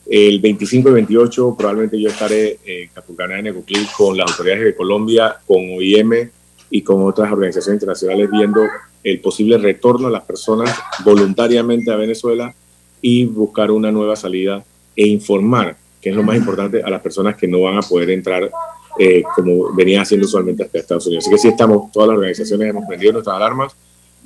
[0.09, 2.57] El 25 y 28 probablemente yo estaré
[2.93, 6.29] Capurganá, en Necoclí, con las autoridades de Colombia, con OIM
[6.71, 8.63] y con otras organizaciones internacionales viendo
[9.03, 12.53] el posible retorno de las personas voluntariamente a Venezuela
[13.01, 14.63] y buscar una nueva salida
[14.95, 18.09] e informar, que es lo más importante, a las personas que no van a poder
[18.09, 18.49] entrar
[18.97, 21.25] eh, como venía haciendo usualmente hasta Estados Unidos.
[21.25, 23.75] Así que sí estamos, todas las organizaciones hemos prendido nuestras alarmas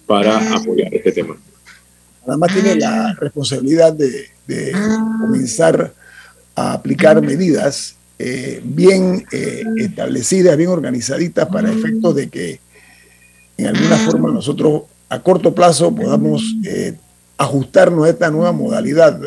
[0.07, 1.37] para apoyar este tema.
[2.27, 4.29] Además tiene la responsabilidad de,
[5.19, 5.93] comenzar
[6.55, 12.59] a aplicar medidas eh, bien eh, establecidas, bien organizaditas para efectos de que
[13.57, 16.43] en alguna forma nosotros a corto plazo podamos
[17.37, 19.19] ajustarnos a esta nueva modalidad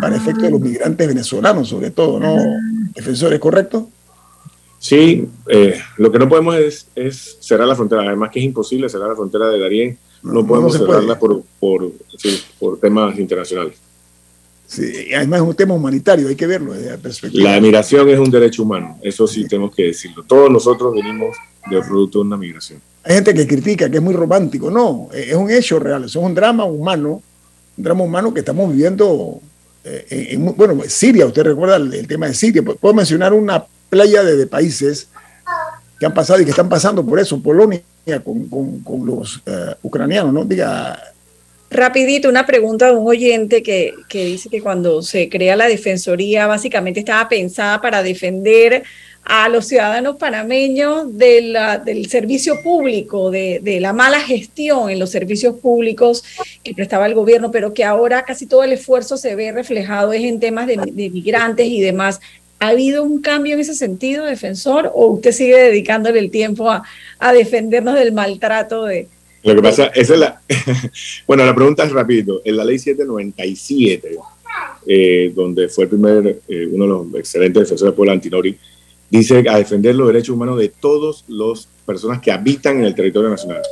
[0.00, 2.36] para efectos de los migrantes venezolanos, sobre todo, ¿no?
[2.94, 3.88] Defensores, ¿correcto?
[4.78, 6.56] Sí, eh, lo que no podemos
[6.94, 10.76] es, cerrar la frontera, además que es imposible cerrar la frontera de Darién, no, podemos
[10.76, 11.90] cerrarla por, por,
[12.80, 13.76] temas internacionales.
[14.66, 17.52] Sí, además es un tema humanitario, hay que verlo desde la perspectiva.
[17.52, 20.22] La migración es un derecho humano, eso sí tenemos que decirlo.
[20.24, 21.36] Todos nosotros venimos
[21.68, 22.80] de producto de una migración.
[23.02, 26.34] Hay gente que critica que es muy romántico, no, es un hecho real, es un
[26.34, 27.22] drama humano,
[27.76, 29.40] un drama humano que estamos viviendo
[29.84, 34.46] eh, en, bueno, Siria, usted recuerda el, tema de Siria, puedo mencionar una playa de,
[34.46, 35.08] países
[35.98, 37.40] que han pasado y que están pasando por eso.
[37.42, 37.82] Polonia,
[38.24, 40.44] con, los eh, ucranianos, ¿no?
[40.44, 40.98] Diga.
[41.70, 46.46] Rapidito, una pregunta de un oyente que, que dice que cuando se crea la Defensoría,
[46.46, 48.84] básicamente estaba pensada para defender
[49.28, 55.10] a los ciudadanos panameños de del servicio público, de, de, la mala gestión en los
[55.10, 56.24] servicios públicos
[56.64, 60.24] que prestaba el gobierno, pero que ahora casi todo el esfuerzo se ve reflejado es
[60.24, 60.78] en temas de
[61.10, 62.20] migrantes y demás.
[62.60, 66.82] ¿Ha habido un cambio en ese sentido, defensor, o usted sigue dedicándole el tiempo a,
[67.18, 69.08] a defendernos del maltrato de...
[69.44, 70.40] Lo que pasa, esa es la...
[71.26, 72.40] bueno, la pregunta es rapidito.
[72.44, 74.16] En la ley 797,
[74.86, 78.58] eh, donde fue el primer, eh, uno de los excelentes defensores de pueblo Antinori,
[79.10, 83.30] dice a defender los derechos humanos de todas las personas que habitan en el territorio
[83.30, 83.62] nacional.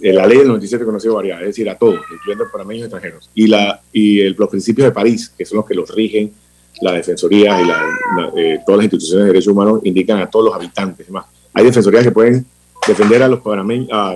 [0.00, 3.30] En la ley del 97 conoció varias, es decir, a todos, incluyendo panameños y extranjeros.
[3.34, 6.32] Y, la, y el, los principios de París, que son los que los rigen
[6.80, 10.54] la Defensoría y la, eh, todas las instituciones de derechos humanos indican a todos los
[10.54, 11.08] habitantes.
[11.10, 12.44] Más, hay defensorías que pueden
[12.86, 14.14] defender a los panameños, a,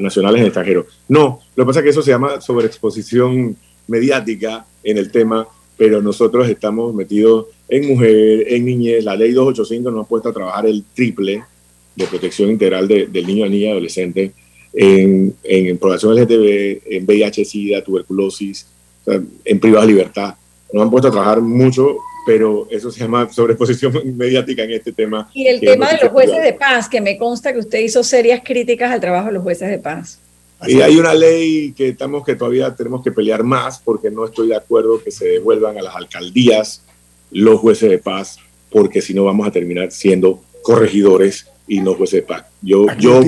[0.00, 0.86] nacionales extranjeros.
[1.08, 5.46] No, lo que pasa es que eso se llama sobreexposición mediática en el tema,
[5.76, 9.04] pero nosotros estamos metidos en mujer, en niñez.
[9.04, 11.44] La ley 285 nos ha puesto a trabajar el triple
[11.94, 14.32] de protección integral del niño, niña, adolescente,
[14.72, 18.66] en, en población LGTB, en VIH, SIDA, tuberculosis,
[19.44, 20.34] en privada libertad
[20.72, 25.30] nos han puesto a trabajar mucho, pero eso se llama sobreexposición mediática en este tema.
[25.34, 28.42] Y el tema de los jueces de paz, que me consta que usted hizo serias
[28.44, 30.20] críticas al trabajo de los jueces de paz.
[30.66, 34.48] Y hay una ley que estamos que todavía tenemos que pelear más porque no estoy
[34.48, 36.82] de acuerdo que se devuelvan a las alcaldías
[37.30, 38.38] los jueces de paz,
[38.70, 42.44] porque si no vamos a terminar siendo corregidores y no jueces de paz.
[42.60, 43.22] Yo, yo,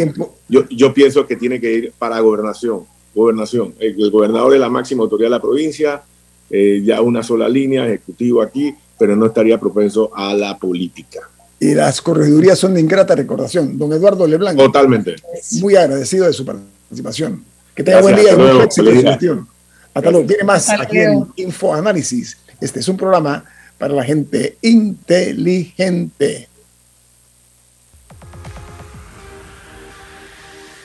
[0.48, 2.84] yo, yo pienso que tiene que ir para gobernación.
[3.14, 3.74] Gobernación.
[3.78, 6.02] El, gobernador es la máxima autoridad de la provincia,
[6.50, 11.20] eh, ya una sola línea, ejecutivo aquí, pero no estaría propenso a la política.
[11.58, 13.78] Y las corredurías son de ingrata recordación.
[13.78, 14.58] Don Eduardo Leblanc.
[14.58, 15.16] Totalmente.
[15.60, 17.44] Muy agradecido de su participación.
[17.74, 19.48] Que tenga buen día y mucho éxito en gestión.
[19.92, 20.26] Hasta luego.
[20.26, 22.38] Viene más aquí en Infoanálisis.
[22.60, 23.44] Este es un programa
[23.78, 26.48] para la gente inteligente.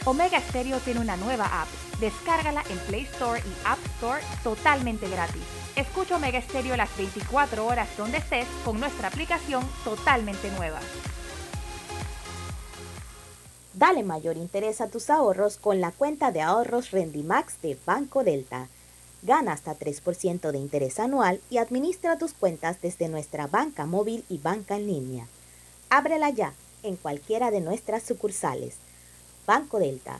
[0.06, 1.67] Omega Stereo tiene una nueva app.
[1.99, 5.41] Descárgala en Play Store y App Store totalmente gratis.
[5.77, 10.79] Escucha Omega Stereo las 24 horas donde estés con nuestra aplicación totalmente nueva.
[13.73, 18.67] Dale mayor interés a tus ahorros con la cuenta de ahorros Rendimax de Banco Delta.
[19.21, 24.38] Gana hasta 3% de interés anual y administra tus cuentas desde nuestra banca móvil y
[24.38, 25.27] banca en línea.
[25.89, 26.53] Ábrela ya
[26.84, 28.75] en cualquiera de nuestras sucursales.
[29.45, 30.19] Banco Delta,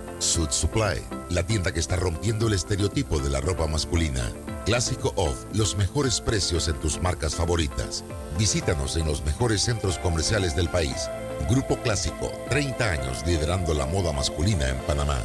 [0.21, 4.31] Suit Supply, la tienda que está rompiendo el estereotipo de la ropa masculina.
[4.65, 8.03] Clásico Off, los mejores precios en tus marcas favoritas.
[8.37, 11.09] Visítanos en los mejores centros comerciales del país.
[11.49, 15.17] Grupo Clásico, 30 años liderando la moda masculina en Panamá.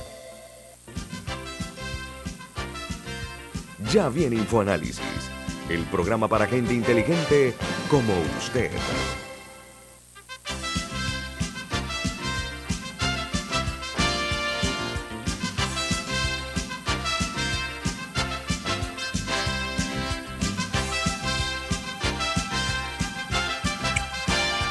[3.93, 5.31] Ya viene InfoAnálisis,
[5.69, 7.55] el programa para gente inteligente
[7.91, 8.71] como usted.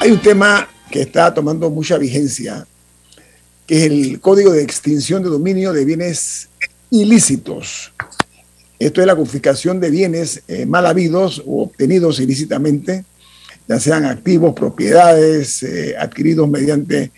[0.06, 2.64] Hay un tema que está tomando mucha vigencia,
[3.66, 6.48] que es el Código de Extinción de Dominio de Bienes
[6.90, 7.92] Ilícitos.
[8.78, 13.04] Esto es la confiscación de bienes eh, mal habidos o obtenidos ilícitamente,
[13.66, 17.10] ya sean activos, propiedades, eh, adquiridos mediante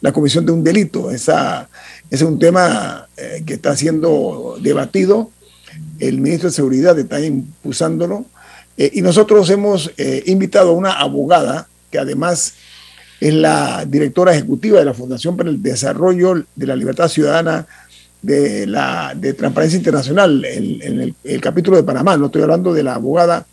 [0.00, 1.10] la comisión de un delito.
[1.10, 1.68] Esa,
[2.08, 5.32] es un tema eh, que está siendo debatido.
[5.98, 8.24] El ministro de Seguridad está impulsándolo.
[8.76, 9.90] y nosotros hemos
[10.26, 11.66] invitado a una abogada
[11.96, 12.52] que además
[13.20, 17.66] es la directora ejecutiva de la Fundación para el Desarrollo de la Libertad Ciudadana
[18.20, 22.18] de, la, de Transparencia Internacional, en, el, capítulo de Panamá.
[22.18, 23.46] No estoy hablando de la abogada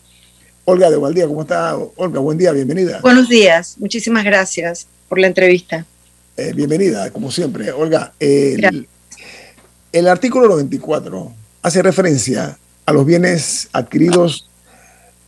[0.66, 1.26] Olga de Valdía.
[1.26, 2.20] ¿Cómo está, Olga?
[2.20, 3.00] Buen día, bienvenida.
[3.02, 5.86] Buenos días, muchísimas gracias por la entrevista.
[6.36, 7.72] Eh, bienvenida, como siempre.
[7.72, 8.88] Olga, el,
[9.94, 11.32] el artículo 94
[11.62, 14.50] hace referencia a los bienes adquiridos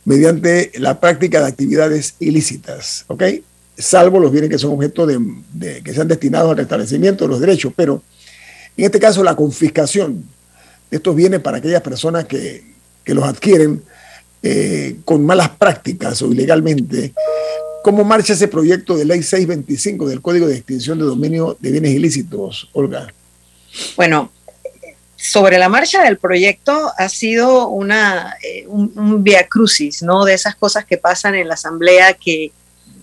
[0.06, 3.24] mediante la práctica de actividades ilícitas, ¿ok?
[3.76, 7.72] Salvo los bienes que son objeto de, que sean destinados al restablecimiento de los derechos,
[7.76, 8.02] pero
[8.76, 10.24] en este caso la confiscación
[10.90, 12.64] de estos bienes para aquellas personas que,
[13.04, 13.82] que los adquieren
[14.44, 17.12] eh, con malas prácticas o ilegalmente.
[17.82, 21.92] ¿Cómo marcha ese proyecto de ley 625 del Código de Extinción de Dominio de Bienes
[21.92, 23.12] Ilícitos, Olga?
[23.96, 24.30] Bueno,
[25.30, 30.24] sobre la marcha del proyecto ha sido una, eh, un, via crucis, ¿no?
[30.24, 32.52] De esas cosas que pasan en la asamblea que,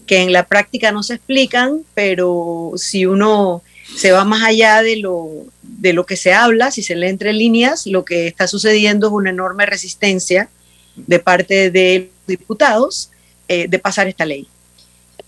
[0.05, 3.61] que en la práctica no se explican, pero si uno
[3.97, 5.29] se va más allá de lo,
[5.61, 9.13] de lo que se habla, si se lee entre líneas, lo que está sucediendo es
[9.13, 10.49] una enorme resistencia
[10.95, 13.09] de parte de los diputados
[13.49, 14.47] eh, de pasar esta ley.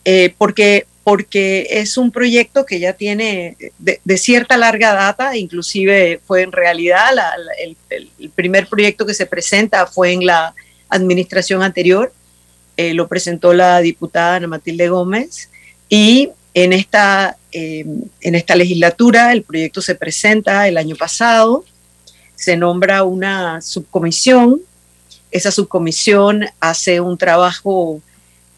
[0.05, 6.41] Eh, porque, porque es un proyecto que ya tiene de, cierta larga data, inclusive fue
[6.41, 7.13] en realidad
[7.63, 7.77] el,
[8.31, 10.53] primer proyecto que se presenta fue en la
[10.89, 12.11] administración anterior,
[12.75, 15.49] eh, lo presentó la diputada Ana Matilde Gómez
[15.87, 21.63] y en esta, en esta legislatura el proyecto se presenta el año pasado,
[22.35, 24.61] se nombra una subcomisión
[25.35, 28.01] esa subcomisión hace un trabajo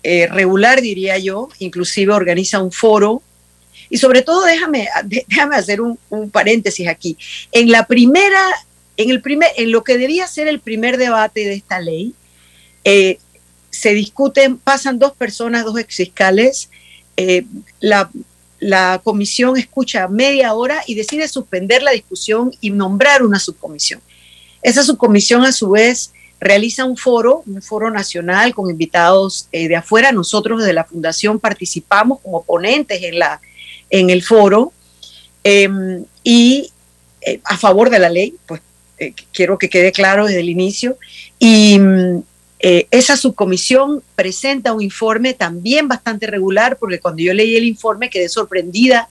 [0.09, 3.21] eh, regular, diría yo, inclusive organiza un foro.
[3.89, 5.99] Y sobre todo, déjame, déjame hacer un,
[6.31, 7.17] paréntesis aquí.
[7.51, 8.41] En la primera,
[8.95, 12.13] en, el primer, en lo que debía ser el primer debate de esta ley,
[12.85, 13.17] eh,
[13.69, 16.69] se discuten, pasan dos personas, dos exfiscales,
[17.17, 17.43] eh,
[17.81, 18.09] la,
[18.61, 23.99] la comisión escucha media hora y decide suspender la discusión y nombrar una subcomisión.
[24.61, 29.75] Esa subcomisión, a su vez, realiza un foro, un foro nacional con invitados eh, de
[29.75, 30.11] afuera.
[30.11, 33.41] Nosotros desde la Fundación participamos como ponentes en, la,
[33.89, 34.71] en el foro
[35.43, 36.71] em, y
[37.21, 38.61] eh, a favor de la ley, pues
[38.99, 40.97] eh, quiero que quede claro desde el inicio.
[41.39, 42.23] Y mm,
[42.59, 48.29] esa subcomisión presenta un informe también bastante regular, porque cuando yo leí el informe quedé
[48.29, 49.09] sorprendida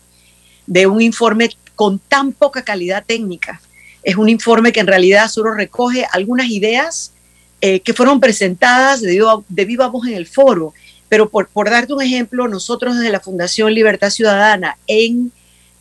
[0.66, 3.60] de un informe con tan poca calidad técnica.
[4.02, 7.12] Es un informe que en realidad solo recoge algunas ideas
[7.60, 10.74] eh, que fueron presentadas de, de, viva voz en el foro.
[11.08, 15.32] Pero por, por darte un ejemplo, nosotros desde la Fundación Libertad Ciudadana, en,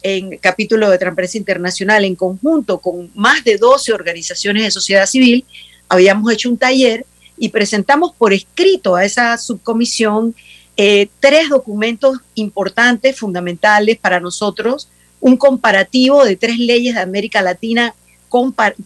[0.04, 5.46] en capítulo de Transparencia Internacional, en conjunto con más de 12 organizaciones de sociedad civil,
[5.90, 7.06] habíamos hecho un taller
[7.38, 10.36] y presentamos por escrito a esa subcomisión
[10.78, 14.90] eh, tres documentos importantes, fundamentales para nosotros,
[15.22, 17.96] un comparativo de tres leyes de América Latina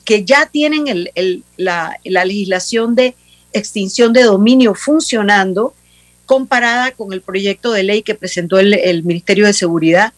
[0.06, 1.10] que ya tienen
[1.58, 3.16] la, legislación de
[3.54, 5.74] extinción de dominio funcionando
[6.26, 10.14] comparada con el proyecto de ley que presentó el, Ministerio de Seguridad,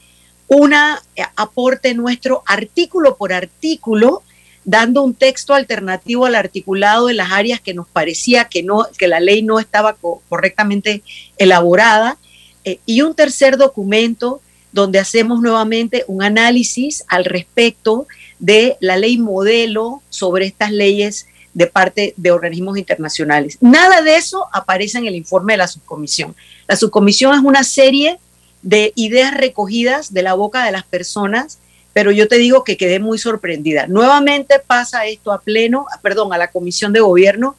[0.48, 4.22] una eh, aporte nuestro artículo por artículo,
[4.66, 9.08] dando un texto alternativo al articulado de las áreas que nos parecía que, no, que
[9.08, 9.96] la ley no estaba
[10.28, 11.04] correctamente
[11.38, 12.18] elaborada,
[12.66, 18.08] eh, y un tercer documento donde hacemos nuevamente un análisis al respecto
[18.42, 23.58] de la ley modelo sobre estas leyes de parte de organismos internacionales.
[23.62, 26.36] Nada de eso aparece en el informe de la subcomisión.
[26.68, 28.20] La subcomisión es una serie
[28.62, 31.60] de ideas recogidas de la boca de las personas,
[31.94, 33.86] pero yo te digo que quedé muy sorprendida.
[33.88, 37.56] Nuevamente pasa esto a pleno, perdón, a la comisión de gobierno,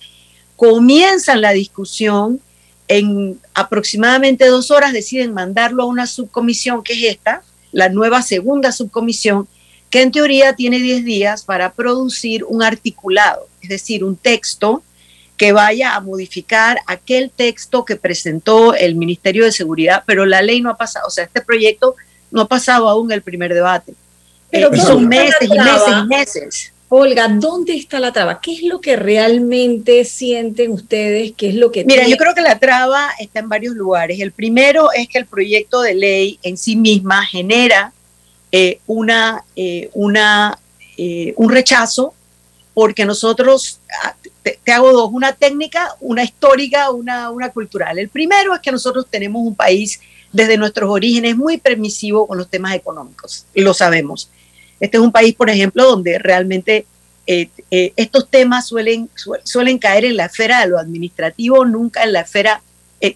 [0.57, 2.41] comienzan la discusión,
[2.89, 8.73] en aproximadamente dos horas deciden mandarlo a una subcomisión que es esta, la nueva segunda
[8.73, 9.49] subcomisión,
[9.93, 14.83] que en teoría tiene 10 días para producir un articulado, es decir, un texto
[15.37, 20.63] que vaya a modificar aquel texto que presentó el Ministerio de Seguridad, pero la ley
[20.63, 21.95] no ha pasado, o sea, este proyecto
[22.31, 23.93] no ha pasado aún el primer debate.
[24.51, 26.73] Pero eh, son meses y meses y meses.
[26.89, 28.41] Olga, ¿dónde está la traba?
[28.41, 31.35] ¿Qué es lo que realmente sienten ustedes?
[31.37, 31.85] ¿Qué es lo que...
[31.85, 34.21] Mira, yo creo que la traba está en varios lugares.
[34.21, 37.93] El primero es que el proyecto de ley en sí misma genera
[38.55, 39.89] eh, una, eh,
[40.99, 42.13] eh, un rechazo,
[42.75, 47.99] porque nosotros, ah, te, hago dos, una técnica, una histórica, una, cultural.
[47.99, 50.01] El primero es que nosotros tenemos un país
[50.33, 54.29] desde nuestros orígenes muy permisivo con los temas económicos, lo sabemos.
[54.81, 56.85] Este es un país, por ejemplo, donde realmente
[57.27, 59.09] estos temas suelen,
[59.45, 62.63] suelen caer en la esfera de lo administrativo, nunca en la esfera,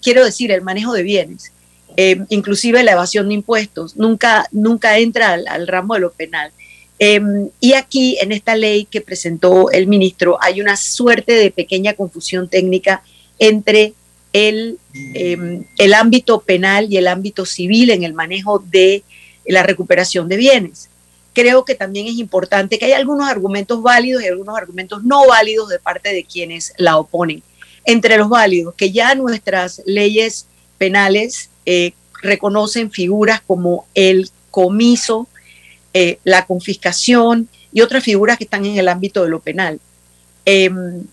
[0.01, 1.53] quiero decir, el manejo de bienes.
[1.97, 6.53] Eh, inclusive la evasión de impuestos, nunca, nunca entra al, ramo de lo penal.
[6.99, 11.95] Em, y aquí, en esta ley que presentó el ministro, hay una suerte de pequeña
[11.95, 13.03] confusión técnica
[13.39, 13.95] entre
[14.35, 14.79] el,
[15.15, 19.03] em, el ámbito penal y el ámbito civil en el manejo de
[19.47, 20.91] la recuperación de bienes.
[21.33, 25.69] Creo que también es importante que hay algunos argumentos válidos y algunos argumentos no válidos
[25.71, 27.43] de parte de quienes la oponen.
[27.85, 31.93] Entre los válidos, que ya nuestras leyes penales eh,
[32.23, 35.29] reconocen figuras como el comiso,
[35.93, 39.81] eh, la confiscación y otras figuras que están en el ámbito de lo penal.
[40.45, 41.05] Em,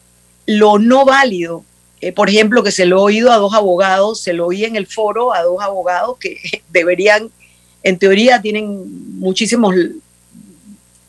[0.46, 1.66] lo no válido,
[2.02, 4.76] eh, por ejemplo, que se lo he oído a dos abogados, se lo oí en
[4.76, 6.38] el foro a dos abogados que
[6.70, 7.32] deberían,
[7.82, 9.76] en teoría, tienen muchísimos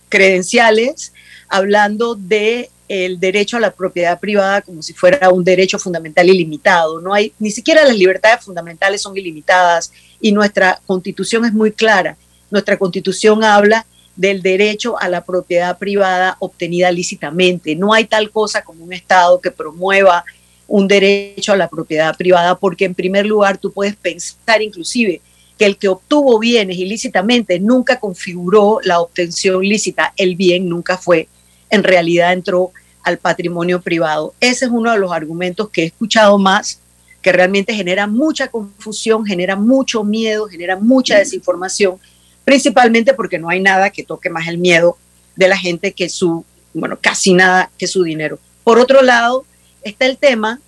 [0.09, 1.13] credenciales
[1.49, 7.01] hablando de el derecho a la propiedad privada como si fuera un derecho fundamental ilimitado.
[7.01, 12.17] No hay ni siquiera las libertades fundamentales son ilimitadas y nuestra constitución es muy clara.
[12.51, 17.75] Nuestra constitución habla del derecho a la propiedad privada obtenida lícitamente.
[17.75, 20.25] No hay tal cosa como un Estado que promueva
[20.67, 25.21] un derecho a la propiedad privada porque en primer lugar tú puedes pensar inclusive
[25.59, 31.29] que el que obtuvo bienes ilícitamente nunca configuró la obtención lícita, el bien nunca fue,
[31.75, 32.73] en realidad entró
[33.03, 34.35] al patrimonio privado.
[34.41, 36.81] Ese es uno de los argumentos que he escuchado más,
[37.21, 41.99] que realmente genera mucha confusión, genera mucho miedo, genera mucha desinformación,
[42.45, 44.97] principalmente porque no hay nada que toque más el miedo
[45.37, 48.39] de la gente que su, bueno, casi nada que su dinero.
[48.63, 49.45] Por otro lado,
[49.83, 50.61] está el tema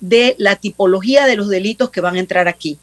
[0.00, 2.78] de la tipología de los delitos que van a entrar aquí.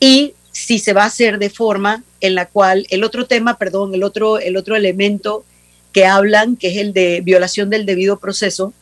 [0.00, 3.94] Y si se va a hacer de forma en la cual el otro tema, perdón,
[3.94, 5.44] el otro, el otro elemento
[5.92, 8.72] que hablan, que es el de violación del debido proceso,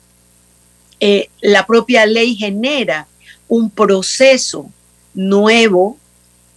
[1.01, 3.07] eh, la propia ley genera
[3.49, 4.71] un proceso
[5.15, 5.99] nuevo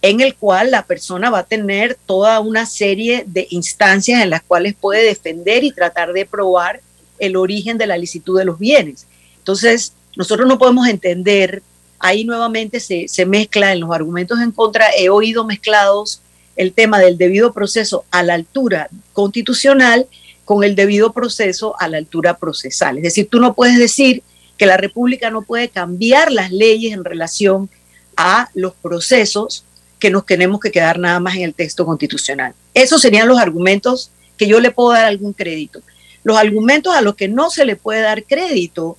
[0.02, 4.42] en el cual la persona va a tener toda una serie de instancias en las
[4.42, 6.80] cuales puede defender y tratar de probar
[7.18, 9.06] el origen de la licitud de los bienes.
[9.38, 11.62] Entonces, nosotros no podemos entender
[12.00, 16.22] ahí nuevamente se, se mezcla en los argumentos en contra, he oído mezclados
[16.56, 20.06] el tema del debido proceso a la altura constitucional
[20.50, 22.96] con el debido proceso a la altura procesal.
[22.96, 24.24] Es decir, tú no puedes decir
[24.58, 27.70] que la República no puede cambiar las leyes en relación
[28.16, 29.64] a los procesos
[30.00, 32.52] que nos tenemos que quedar nada más en el texto constitucional.
[32.74, 35.82] Esos serían los argumentos que yo le puedo dar algún crédito.
[36.24, 38.98] Los argumentos a los que no se le puede dar crédito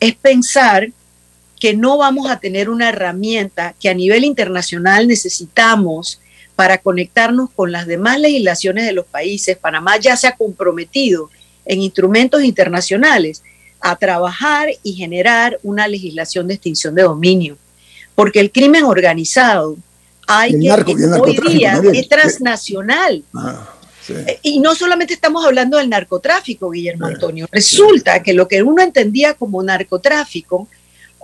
[0.00, 0.88] es pensar
[1.60, 6.22] que no vamos a tener una herramienta que a nivel internacional necesitamos
[6.56, 9.56] para conectarnos con las demás legislaciones de los países.
[9.56, 11.30] Panamá ya se ha comprometido
[11.64, 13.42] en instrumentos internacionales
[13.80, 17.56] a trabajar y generar una legislación de extinción de dominio,
[18.14, 19.76] porque el crimen organizado
[20.26, 20.72] hay que
[21.20, 23.22] hoy día es transnacional.
[23.34, 23.72] Ah,
[24.42, 27.46] y no solamente estamos hablando del narcotráfico, Guillermo Antonio.
[27.52, 30.68] Resulta que lo que uno entendía como narcotráfico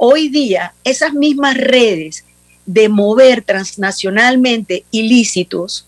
[0.04, 2.24] Hoy día, esas mismas redes
[2.66, 5.86] de mover transnacionalmente ilícitos,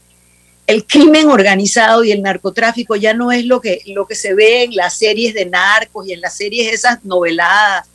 [0.67, 4.65] el crimen organizado y el narcotráfico ya no es lo que, lo que se ve
[4.65, 7.87] en las series de narcos y en las series esas noveladas.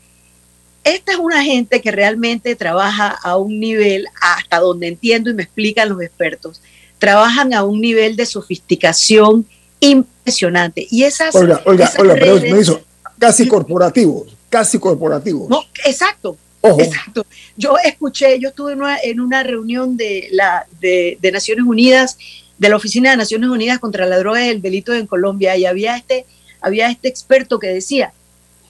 [0.84, 5.44] Esta es una gente que realmente trabaja a un nivel, hasta donde entiendo y me
[5.44, 6.62] explican los expertos,
[7.00, 9.48] trabajan a un nivel de sofisticación
[9.80, 10.88] impresionante.
[10.90, 11.36] Y esas.
[11.36, 12.82] Oiga, oiga, pero me hizo
[13.18, 15.48] casi corporativos casi corporativo.
[15.50, 16.36] No, exacto.
[16.62, 17.26] Exacto.
[17.56, 22.18] Yo escuché, yo estuve en una, reunión de, la, de, Naciones Unidas,
[22.58, 25.66] de la Oficina de Naciones Unidas contra la Droga y el Delito en Colombia, y
[25.66, 26.26] había este,
[26.62, 28.14] había este experto que decía,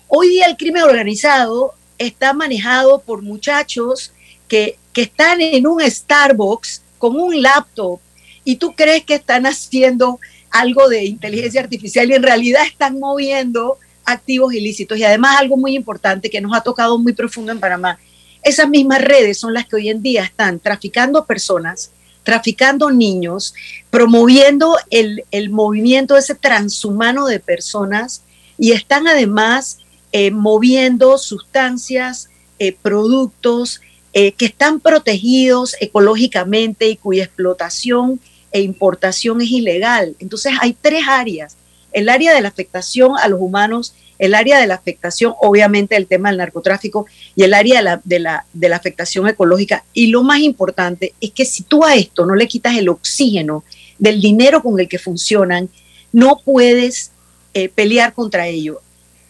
[0.07, 4.13] hoy día el crimen organizado está manejado por muchachos
[4.47, 7.99] que, que están en un Starbucks con un laptop
[8.43, 10.19] y tú crees que están haciendo
[10.51, 13.77] algo de inteligencia artificial y en realidad están moviendo
[14.11, 14.97] activos ilícitos.
[14.97, 17.99] Y además algo muy importante que nos ha tocado muy profundo en Panamá,
[18.43, 21.91] esas mismas redes son las que hoy en día están traficando personas,
[22.23, 23.53] traficando niños,
[23.89, 28.23] promoviendo el, el movimiento ese transhumano de personas
[28.57, 29.79] y están además
[30.11, 33.81] eh, moviendo sustancias, eh, productos
[34.13, 38.19] eh, que están protegidos ecológicamente y cuya explotación
[38.51, 40.15] e importación es ilegal.
[40.19, 41.57] Entonces hay tres áreas
[41.91, 46.05] el área de la afectación a los humanos, el área de la afectación, obviamente, el
[46.05, 49.83] tema del narcotráfico y el área de la, de la, de la afectación ecológica.
[49.93, 53.63] Y lo más importante es que si tú a esto no le quitas el oxígeno
[53.97, 55.69] del dinero con el que funcionan,
[56.11, 57.11] no puedes
[57.53, 58.81] eh, pelear contra ello.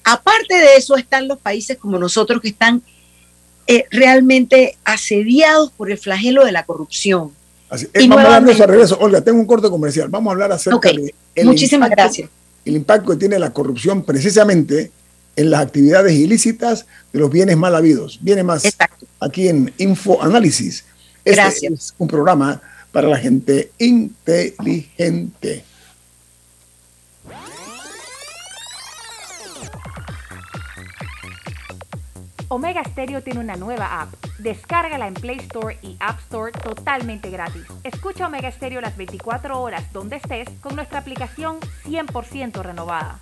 [0.03, 2.81] Aparte de eso están los países como nosotros que están
[3.67, 7.31] eh, realmente asediados por el flagelo de la corrupción.
[7.93, 8.97] y vamos a hablar de eso regreso.
[8.99, 10.09] Olga, tengo un corte comercial.
[10.09, 11.13] Vamos a hablar acerca de...
[11.43, 12.27] Muchísimas gracias
[12.65, 14.91] el impacto que tiene la corrupción precisamente
[15.35, 18.19] en las actividades ilícitas de los bienes mal habidos.
[18.21, 18.63] Viene más
[19.19, 20.83] aquí en Info Análisis.
[21.23, 21.73] Este Gracias.
[21.73, 25.63] es un programa para la gente inteligente.
[32.51, 34.11] Omega Stereo tiene una nueva app.
[34.39, 37.63] Descárgala en Play Store y App Store totalmente gratis.
[37.83, 43.19] Escucha Omega Stereo las 24 horas donde estés con nuestra aplicación 100% renovada.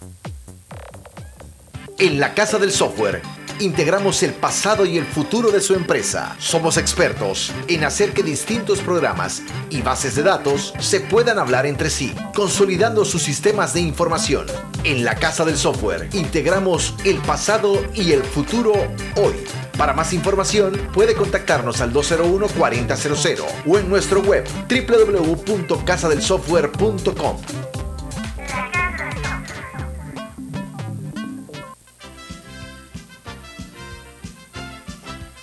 [1.99, 3.21] En la Casa del Software
[3.59, 6.35] integramos el pasado y el futuro de su empresa.
[6.39, 11.89] Somos expertos en hacer que distintos programas y bases de datos se puedan hablar entre
[11.89, 14.45] sí, consolidando sus sistemas de información.
[14.83, 18.73] En la Casa del Software integramos el pasado y el futuro
[19.15, 19.33] hoy.
[19.77, 27.37] Para más información puede contactarnos al 201-4000 o en nuestro web www.casadelsoftware.com.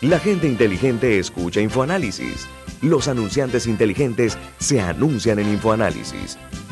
[0.00, 2.46] La gente inteligente escucha InfoAnálisis.
[2.82, 6.36] Los anunciantes inteligentes se anuncian en InfoAnálisis.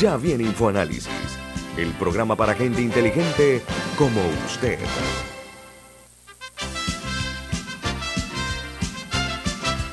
[0.00, 1.10] Ya viene InfoAnálisis,
[1.76, 3.60] el programa para gente inteligente
[3.98, 4.78] como usted.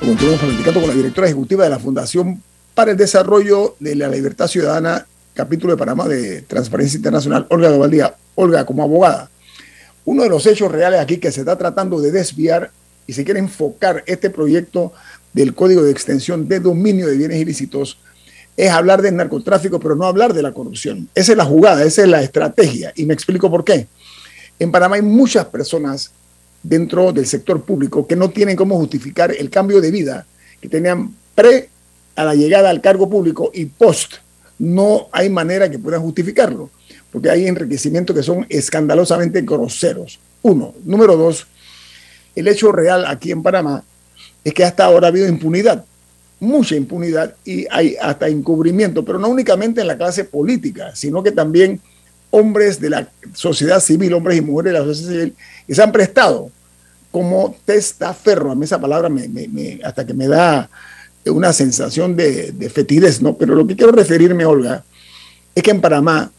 [0.00, 2.42] Continuamos platicando con la directora ejecutiva de la Fundación
[2.74, 8.14] para el Desarrollo de la Libertad Ciudadana, capítulo de Panamá de Transparencia Internacional, Olga Gabaldía.
[8.34, 9.28] Olga, como abogada,
[10.06, 12.70] uno de los hechos reales aquí que se está tratando de desviar
[13.06, 14.94] y se quiere enfocar este proyecto
[15.34, 17.98] del Código de Extensión de Dominio de Bienes Ilícitos
[18.58, 21.08] es hablar del narcotráfico, pero no hablar de la corrupción.
[21.14, 22.92] Esa es la jugada, esa es la estrategia.
[22.96, 23.86] Y me explico por qué.
[24.58, 26.10] En Panamá hay muchas personas
[26.60, 30.26] dentro del sector público que no tienen cómo justificar el cambio de vida
[30.60, 31.68] que tenían pre
[32.16, 34.14] a la llegada al cargo público y post.
[34.58, 36.68] No hay manera que puedan justificarlo,
[37.12, 40.18] porque hay enriquecimientos que son escandalosamente groseros.
[40.42, 40.74] Uno.
[40.82, 41.46] Número dos,
[42.34, 43.84] el hecho real aquí en Panamá
[44.42, 45.84] es que hasta ahora ha habido impunidad
[46.40, 51.32] mucha impunidad y hay hasta encubrimiento, pero no únicamente en la clase política, sino que
[51.32, 51.80] también
[52.30, 55.34] hombres de la sociedad civil, hombres y mujeres de la sociedad civil,
[55.66, 56.50] que se han prestado
[57.10, 58.52] como testaferro.
[58.52, 60.68] A mí esa palabra me, me, hasta que me da
[61.26, 63.36] una sensación de, de fetidez, ¿no?
[63.36, 64.84] Pero lo que quiero referirme, Olga,
[65.54, 66.30] es que en Panamá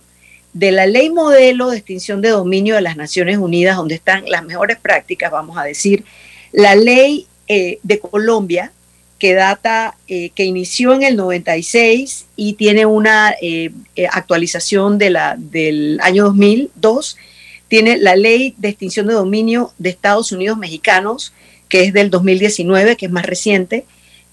[0.55, 4.41] de la ley modelo de extinción de dominio de las Naciones Unidas, donde están las
[4.45, 6.05] mejores prácticas, vamos a decir,
[6.53, 8.71] la ley eh, de Colombia,
[9.19, 13.71] que data, eh, que inició en el 96 y tiene una eh,
[14.09, 15.17] actualización del
[16.01, 17.17] año 2002,
[17.67, 21.33] tiene la ley de extinción de dominio de Estados Unidos mexicanos,
[21.67, 23.83] que es del 2019, que es más reciente,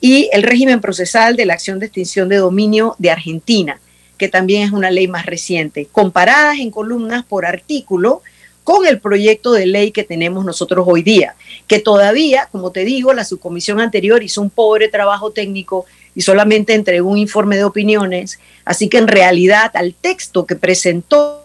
[0.01, 3.81] y el régimen procesal de la acción de extinción de dominio de Argentina
[4.23, 8.23] que también es una ley más reciente, comparadas en columnas por artículo
[8.62, 11.35] con el proyecto de ley que tenemos nosotros hoy día,
[11.66, 16.73] que todavía, como te digo, la subcomisión anterior hizo un pobre trabajo técnico y solamente
[16.73, 21.45] entregó un informe de opiniones, así que en realidad al texto que presentó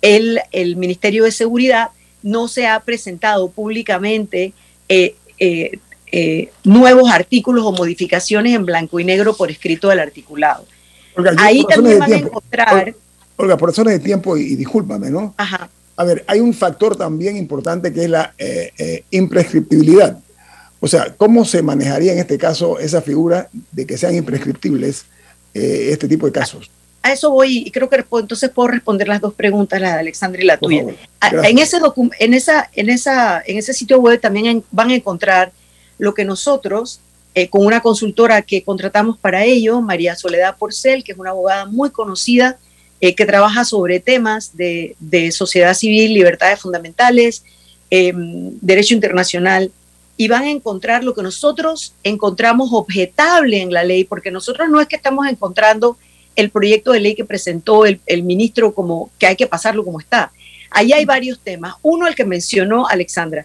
[0.00, 1.90] el, el Ministerio de Seguridad
[2.22, 4.54] no se ha presentado públicamente
[4.88, 10.64] eh, eh, eh, nuevos artículos o modificaciones en blanco y negro por escrito del articulado.
[11.38, 12.94] Ahí también van a encontrar.
[13.36, 15.34] Olga, por razones de tiempo, y, discúlpame, ¿no?
[15.36, 15.68] Ajá.
[15.96, 20.18] A ver, hay un factor también importante que es la eh, eh, imprescriptibilidad.
[20.80, 25.06] O sea, ¿cómo se manejaría en este caso esa figura de que sean imprescriptibles
[25.54, 26.70] eh, este tipo de casos?
[27.02, 30.42] A eso voy y creo que entonces puedo responder las dos preguntas, la de Alexandra
[30.42, 30.84] y la tuya.
[31.22, 31.78] En ese,
[32.18, 35.52] en, esa, en, esa, en ese sitio web también van a encontrar
[35.98, 37.00] lo que nosotros
[37.36, 41.66] eh, con una consultora que contratamos para ello, María Soledad Porcel, que es una abogada
[41.66, 42.56] muy conocida,
[42.98, 44.96] eh, que trabaja sobre temas de,
[45.32, 47.44] sociedad civil, libertades fundamentales,
[47.90, 49.70] em, derecho internacional,
[50.16, 54.80] y van a encontrar lo que nosotros encontramos objetable en la ley, porque nosotros no
[54.80, 55.98] es que estamos encontrando
[56.36, 60.32] el proyecto de ley que presentó el, ministro como que hay que pasarlo como está.
[60.70, 61.74] Ahí hay varios temas.
[61.82, 63.44] Uno, el que mencionó Alexandra,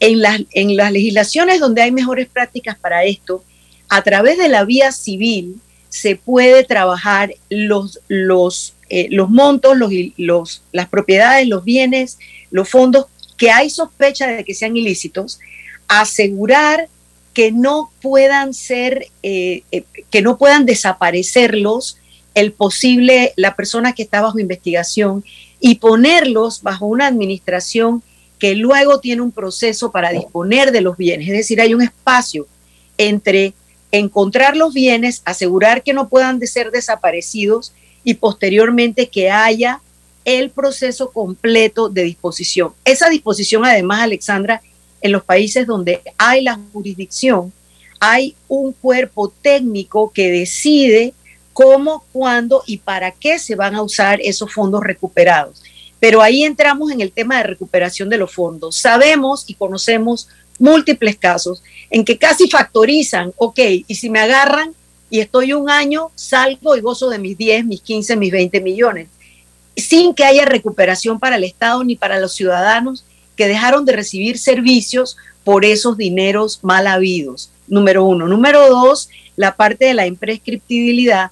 [0.00, 3.44] en las, en las legislaciones donde hay mejores prácticas para esto,
[3.88, 9.90] a través de la vía civil se puede trabajar los, los, eh, los montos, los,
[10.16, 12.18] los, las propiedades, los bienes,
[12.50, 15.38] los fondos que hay sospecha de que sean ilícitos,
[15.86, 16.88] asegurar
[17.32, 21.98] que no puedan ser, eh, eh, que no puedan desaparecerlos
[22.34, 25.24] el posible, la persona que está bajo investigación
[25.60, 28.02] y ponerlos bajo una administración
[28.38, 31.28] que luego tiene un proceso para disponer de los bienes.
[31.28, 32.46] Es decir, hay un espacio
[32.96, 33.54] entre
[33.90, 37.72] encontrar los bienes, asegurar que no puedan de ser desaparecidos
[38.04, 39.80] y posteriormente que haya
[40.24, 42.72] el proceso completo de disposición.
[42.84, 44.60] Esa disposición, además, Alexandra,
[45.00, 47.52] en los países donde hay la jurisdicción,
[48.00, 51.14] hay un cuerpo técnico que decide
[51.52, 55.62] cómo, cuándo y para qué se van a usar esos fondos recuperados.
[56.00, 58.76] Pero ahí entramos en el tema de recuperación de los fondos.
[58.76, 60.28] Sabemos y conocemos
[60.58, 64.74] múltiples casos en que casi factorizan, ok, y si me agarran
[65.10, 69.08] y estoy un año, salgo y gozo de mis 10, mis 15, mis 20 millones,
[69.76, 73.04] sin que haya recuperación para el Estado ni para los ciudadanos
[73.36, 77.50] que dejaron de recibir servicios por esos dineros mal habidos.
[77.68, 78.26] Número uno.
[78.26, 81.30] Número dos, la parte de la imprescriptibilidad.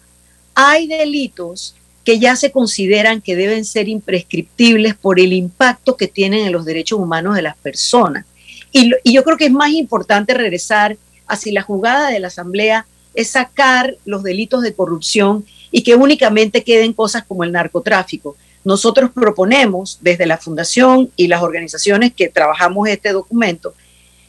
[0.55, 1.75] Hay delitos
[2.07, 6.64] que ya se consideran que deben ser imprescriptibles por el impacto que tienen en los
[6.64, 8.24] derechos humanos de las personas.
[8.70, 10.96] Y, yo creo que es más importante regresar
[11.26, 15.96] a si la jugada de la Asamblea es sacar los delitos de corrupción y que
[15.96, 18.36] únicamente queden cosas como el narcotráfico.
[18.62, 23.74] Nosotros proponemos desde la Fundación y las organizaciones que trabajamos este documento,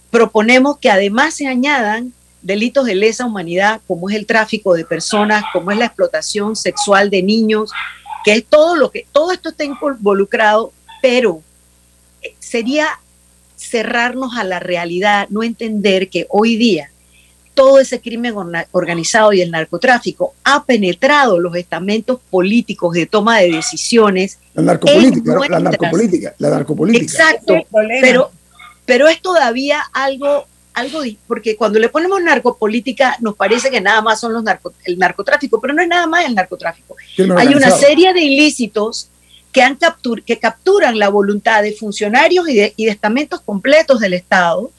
[0.09, 2.11] proponemos que además se añadan
[2.47, 7.09] delitos de lesa humanidad, como es el tráfico de personas, como es la explotación sexual
[7.09, 7.71] de niños,
[8.23, 10.71] que es todo lo que, todo esto está involucrado,
[11.01, 11.41] pero
[12.21, 12.87] eh, sería
[13.57, 16.89] cerrarnos a la realidad, no entender que hoy día
[17.53, 18.33] todo ese crimen
[18.71, 24.37] organizado y el narcotráfico ha penetrado los estamentos políticos de toma de decisiones.
[24.53, 27.03] La narcopolítica, la narcopolítica, la narcopolítica.
[27.03, 27.55] Exacto,
[27.99, 28.31] pero,
[28.85, 30.45] pero es todavía algo
[30.77, 34.99] algo, porque cuando le ponemos narcopolítica nos parece que nada más son los narco, el
[34.99, 36.95] narcotráfico, pero no es nada más el narcotráfico.
[37.35, 39.09] Hay una serie de ilícitos
[39.51, 39.79] que, han
[40.23, 44.71] que capturan la voluntad de funcionarios y de, y de estamentos completos del Estado.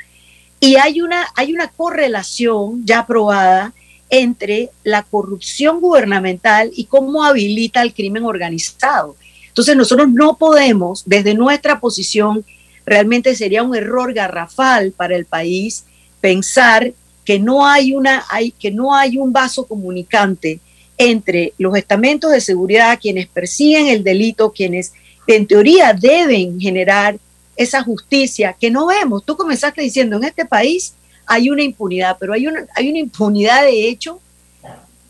[0.61, 3.73] Y hay una, hay una correlación ya aprobada
[4.09, 9.17] entre la corrupción gubernamental y cómo habilita el crimen organizado.
[9.49, 12.45] Entonces nosotros no podemos, desde nuestra posición,
[12.87, 15.85] realmente sería un error garrafal para el país
[16.21, 16.93] pensar
[17.25, 18.25] que no hay una
[18.59, 20.61] que no hay un vaso comunicante
[20.97, 24.93] entre los estamentos de seguridad, quienes persiguen el delito, quienes
[25.27, 27.19] en teoría deben generar
[27.57, 29.25] esa justicia que no vemos.
[29.25, 30.95] Tú comenzaste diciendo, en este país
[31.27, 34.21] hay una impunidad, pero hay una, hay una impunidad de hecho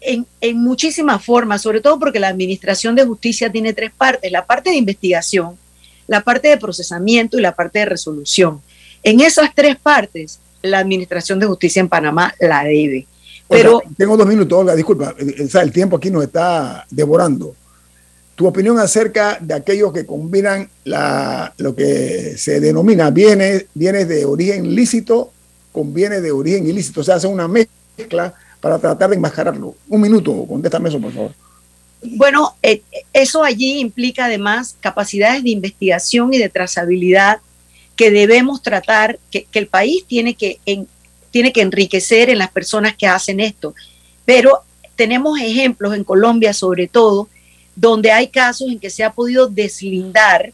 [0.01, 4.45] en, en muchísimas formas, sobre todo porque la Administración de Justicia tiene tres partes, la
[4.45, 5.57] parte de investigación,
[6.07, 8.61] la parte de procesamiento y la parte de resolución.
[9.03, 13.07] En esas tres partes, la Administración de Justicia en Panamá la debe.
[13.49, 17.55] Pero tengo dos minutos, Olga, disculpa, el tiempo aquí nos está devorando.
[18.35, 24.25] Tu opinión acerca de aquellos que combinan la, lo que se denomina bienes, bienes de
[24.25, 25.33] origen lícito
[25.73, 29.75] con bienes de origen ilícito, o sea, hacen una mezcla para tratar de enmascararlo.
[29.89, 31.33] Un minuto, contéstame eso, por favor.
[32.03, 32.83] Bueno, eh,
[33.13, 37.39] eso allí implica además capacidades de investigación y de trazabilidad
[37.99, 40.61] que debemos tratar, que, el país tiene que,
[41.33, 43.75] tiene que enriquecer en las personas que hacen esto.
[44.25, 44.63] Pero
[44.95, 47.29] tenemos ejemplos en Colombia sobre todo,
[47.75, 50.53] donde hay casos en que se ha podido deslindar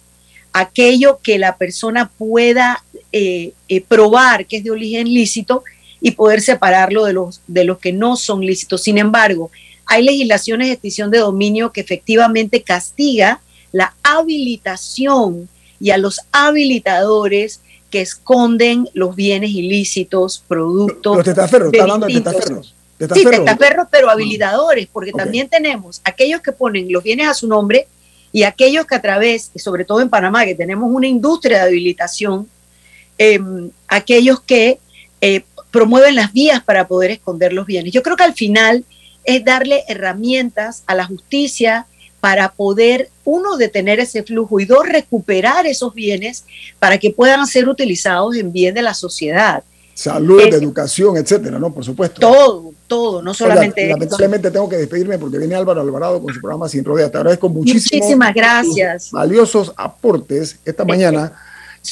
[0.54, 2.82] aquello que la persona pueda
[3.12, 5.64] eh, eh, probar que es de origen lícito
[6.00, 8.82] y poder separarlo de los, de los que no son lícitos.
[8.82, 9.50] Sin embargo,
[9.84, 17.60] hay legislaciones de extinción de dominio que efectivamente castiga la habilitación y a los habilitadores
[17.90, 21.16] que esconden los bienes ilícitos, productos.
[21.16, 22.74] Los testaferros, está hablando de testaferros.
[22.98, 27.86] Sí, testaferros, pero habilitadores, porque también tenemos aquellos que ponen los bienes a su nombre
[28.32, 32.48] y aquellos que a través, sobre todo en Panamá, que tenemos una industria de habilitación,
[33.18, 34.78] em, aquellos que
[35.20, 37.92] eh, promueven las vías para poder esconder los bienes.
[37.92, 38.84] Yo creo que al final
[39.24, 41.86] es darle herramientas a la justicia
[42.24, 46.46] para poder, uno, detener ese flujo y dos, recuperar esos bienes
[46.78, 49.62] para que puedan ser utilizados en bien de la sociedad.
[49.92, 51.70] Salud, educación, etcétera, ¿no?
[51.70, 52.22] Por supuesto.
[52.22, 53.86] Todo, todo, no solamente.
[53.88, 57.10] lamentablemente tengo que despedirme porque viene Álvaro Alvarado con su programa Sin Rodea.
[57.10, 57.98] Te agradezco muchísimo.
[57.98, 59.10] Muchísimas gracias.
[59.10, 61.30] Valiosos aportes esta mañana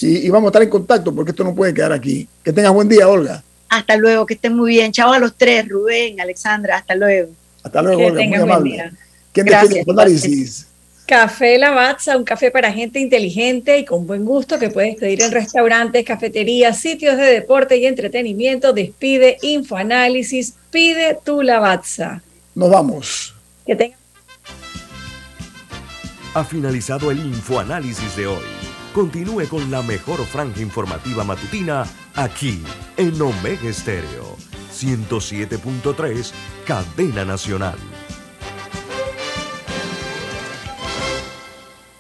[0.00, 2.26] y, y, vamos a estar en contacto porque esto no puede quedar aquí.
[2.42, 3.44] Que tengas buen día, Olga.
[3.68, 4.92] Hasta luego, que estén muy bien.
[4.92, 7.32] Chao a los tres, Rubén, Alexandra, hasta luego.
[7.62, 8.92] Hasta luego, Olga, muy amable.
[9.32, 9.88] ¿Quién Gracias.
[9.88, 10.66] análisis?
[11.06, 15.32] Café Lavazza, un café para gente inteligente y con buen gusto que puedes pedir en
[15.32, 18.72] restaurantes, cafeterías, sitios de deporte y entretenimiento.
[18.72, 22.22] Despide Infoanálisis, pide tu Lavazza.
[22.54, 23.34] Nos vamos.
[23.66, 23.96] Que tenga...
[26.34, 28.44] Ha finalizado el Infoanálisis de hoy.
[28.94, 32.62] Continúe con la mejor franja informativa matutina aquí
[32.96, 34.36] en Omega Estéreo
[34.72, 36.32] 107.3,
[36.66, 37.76] Cadena Nacional.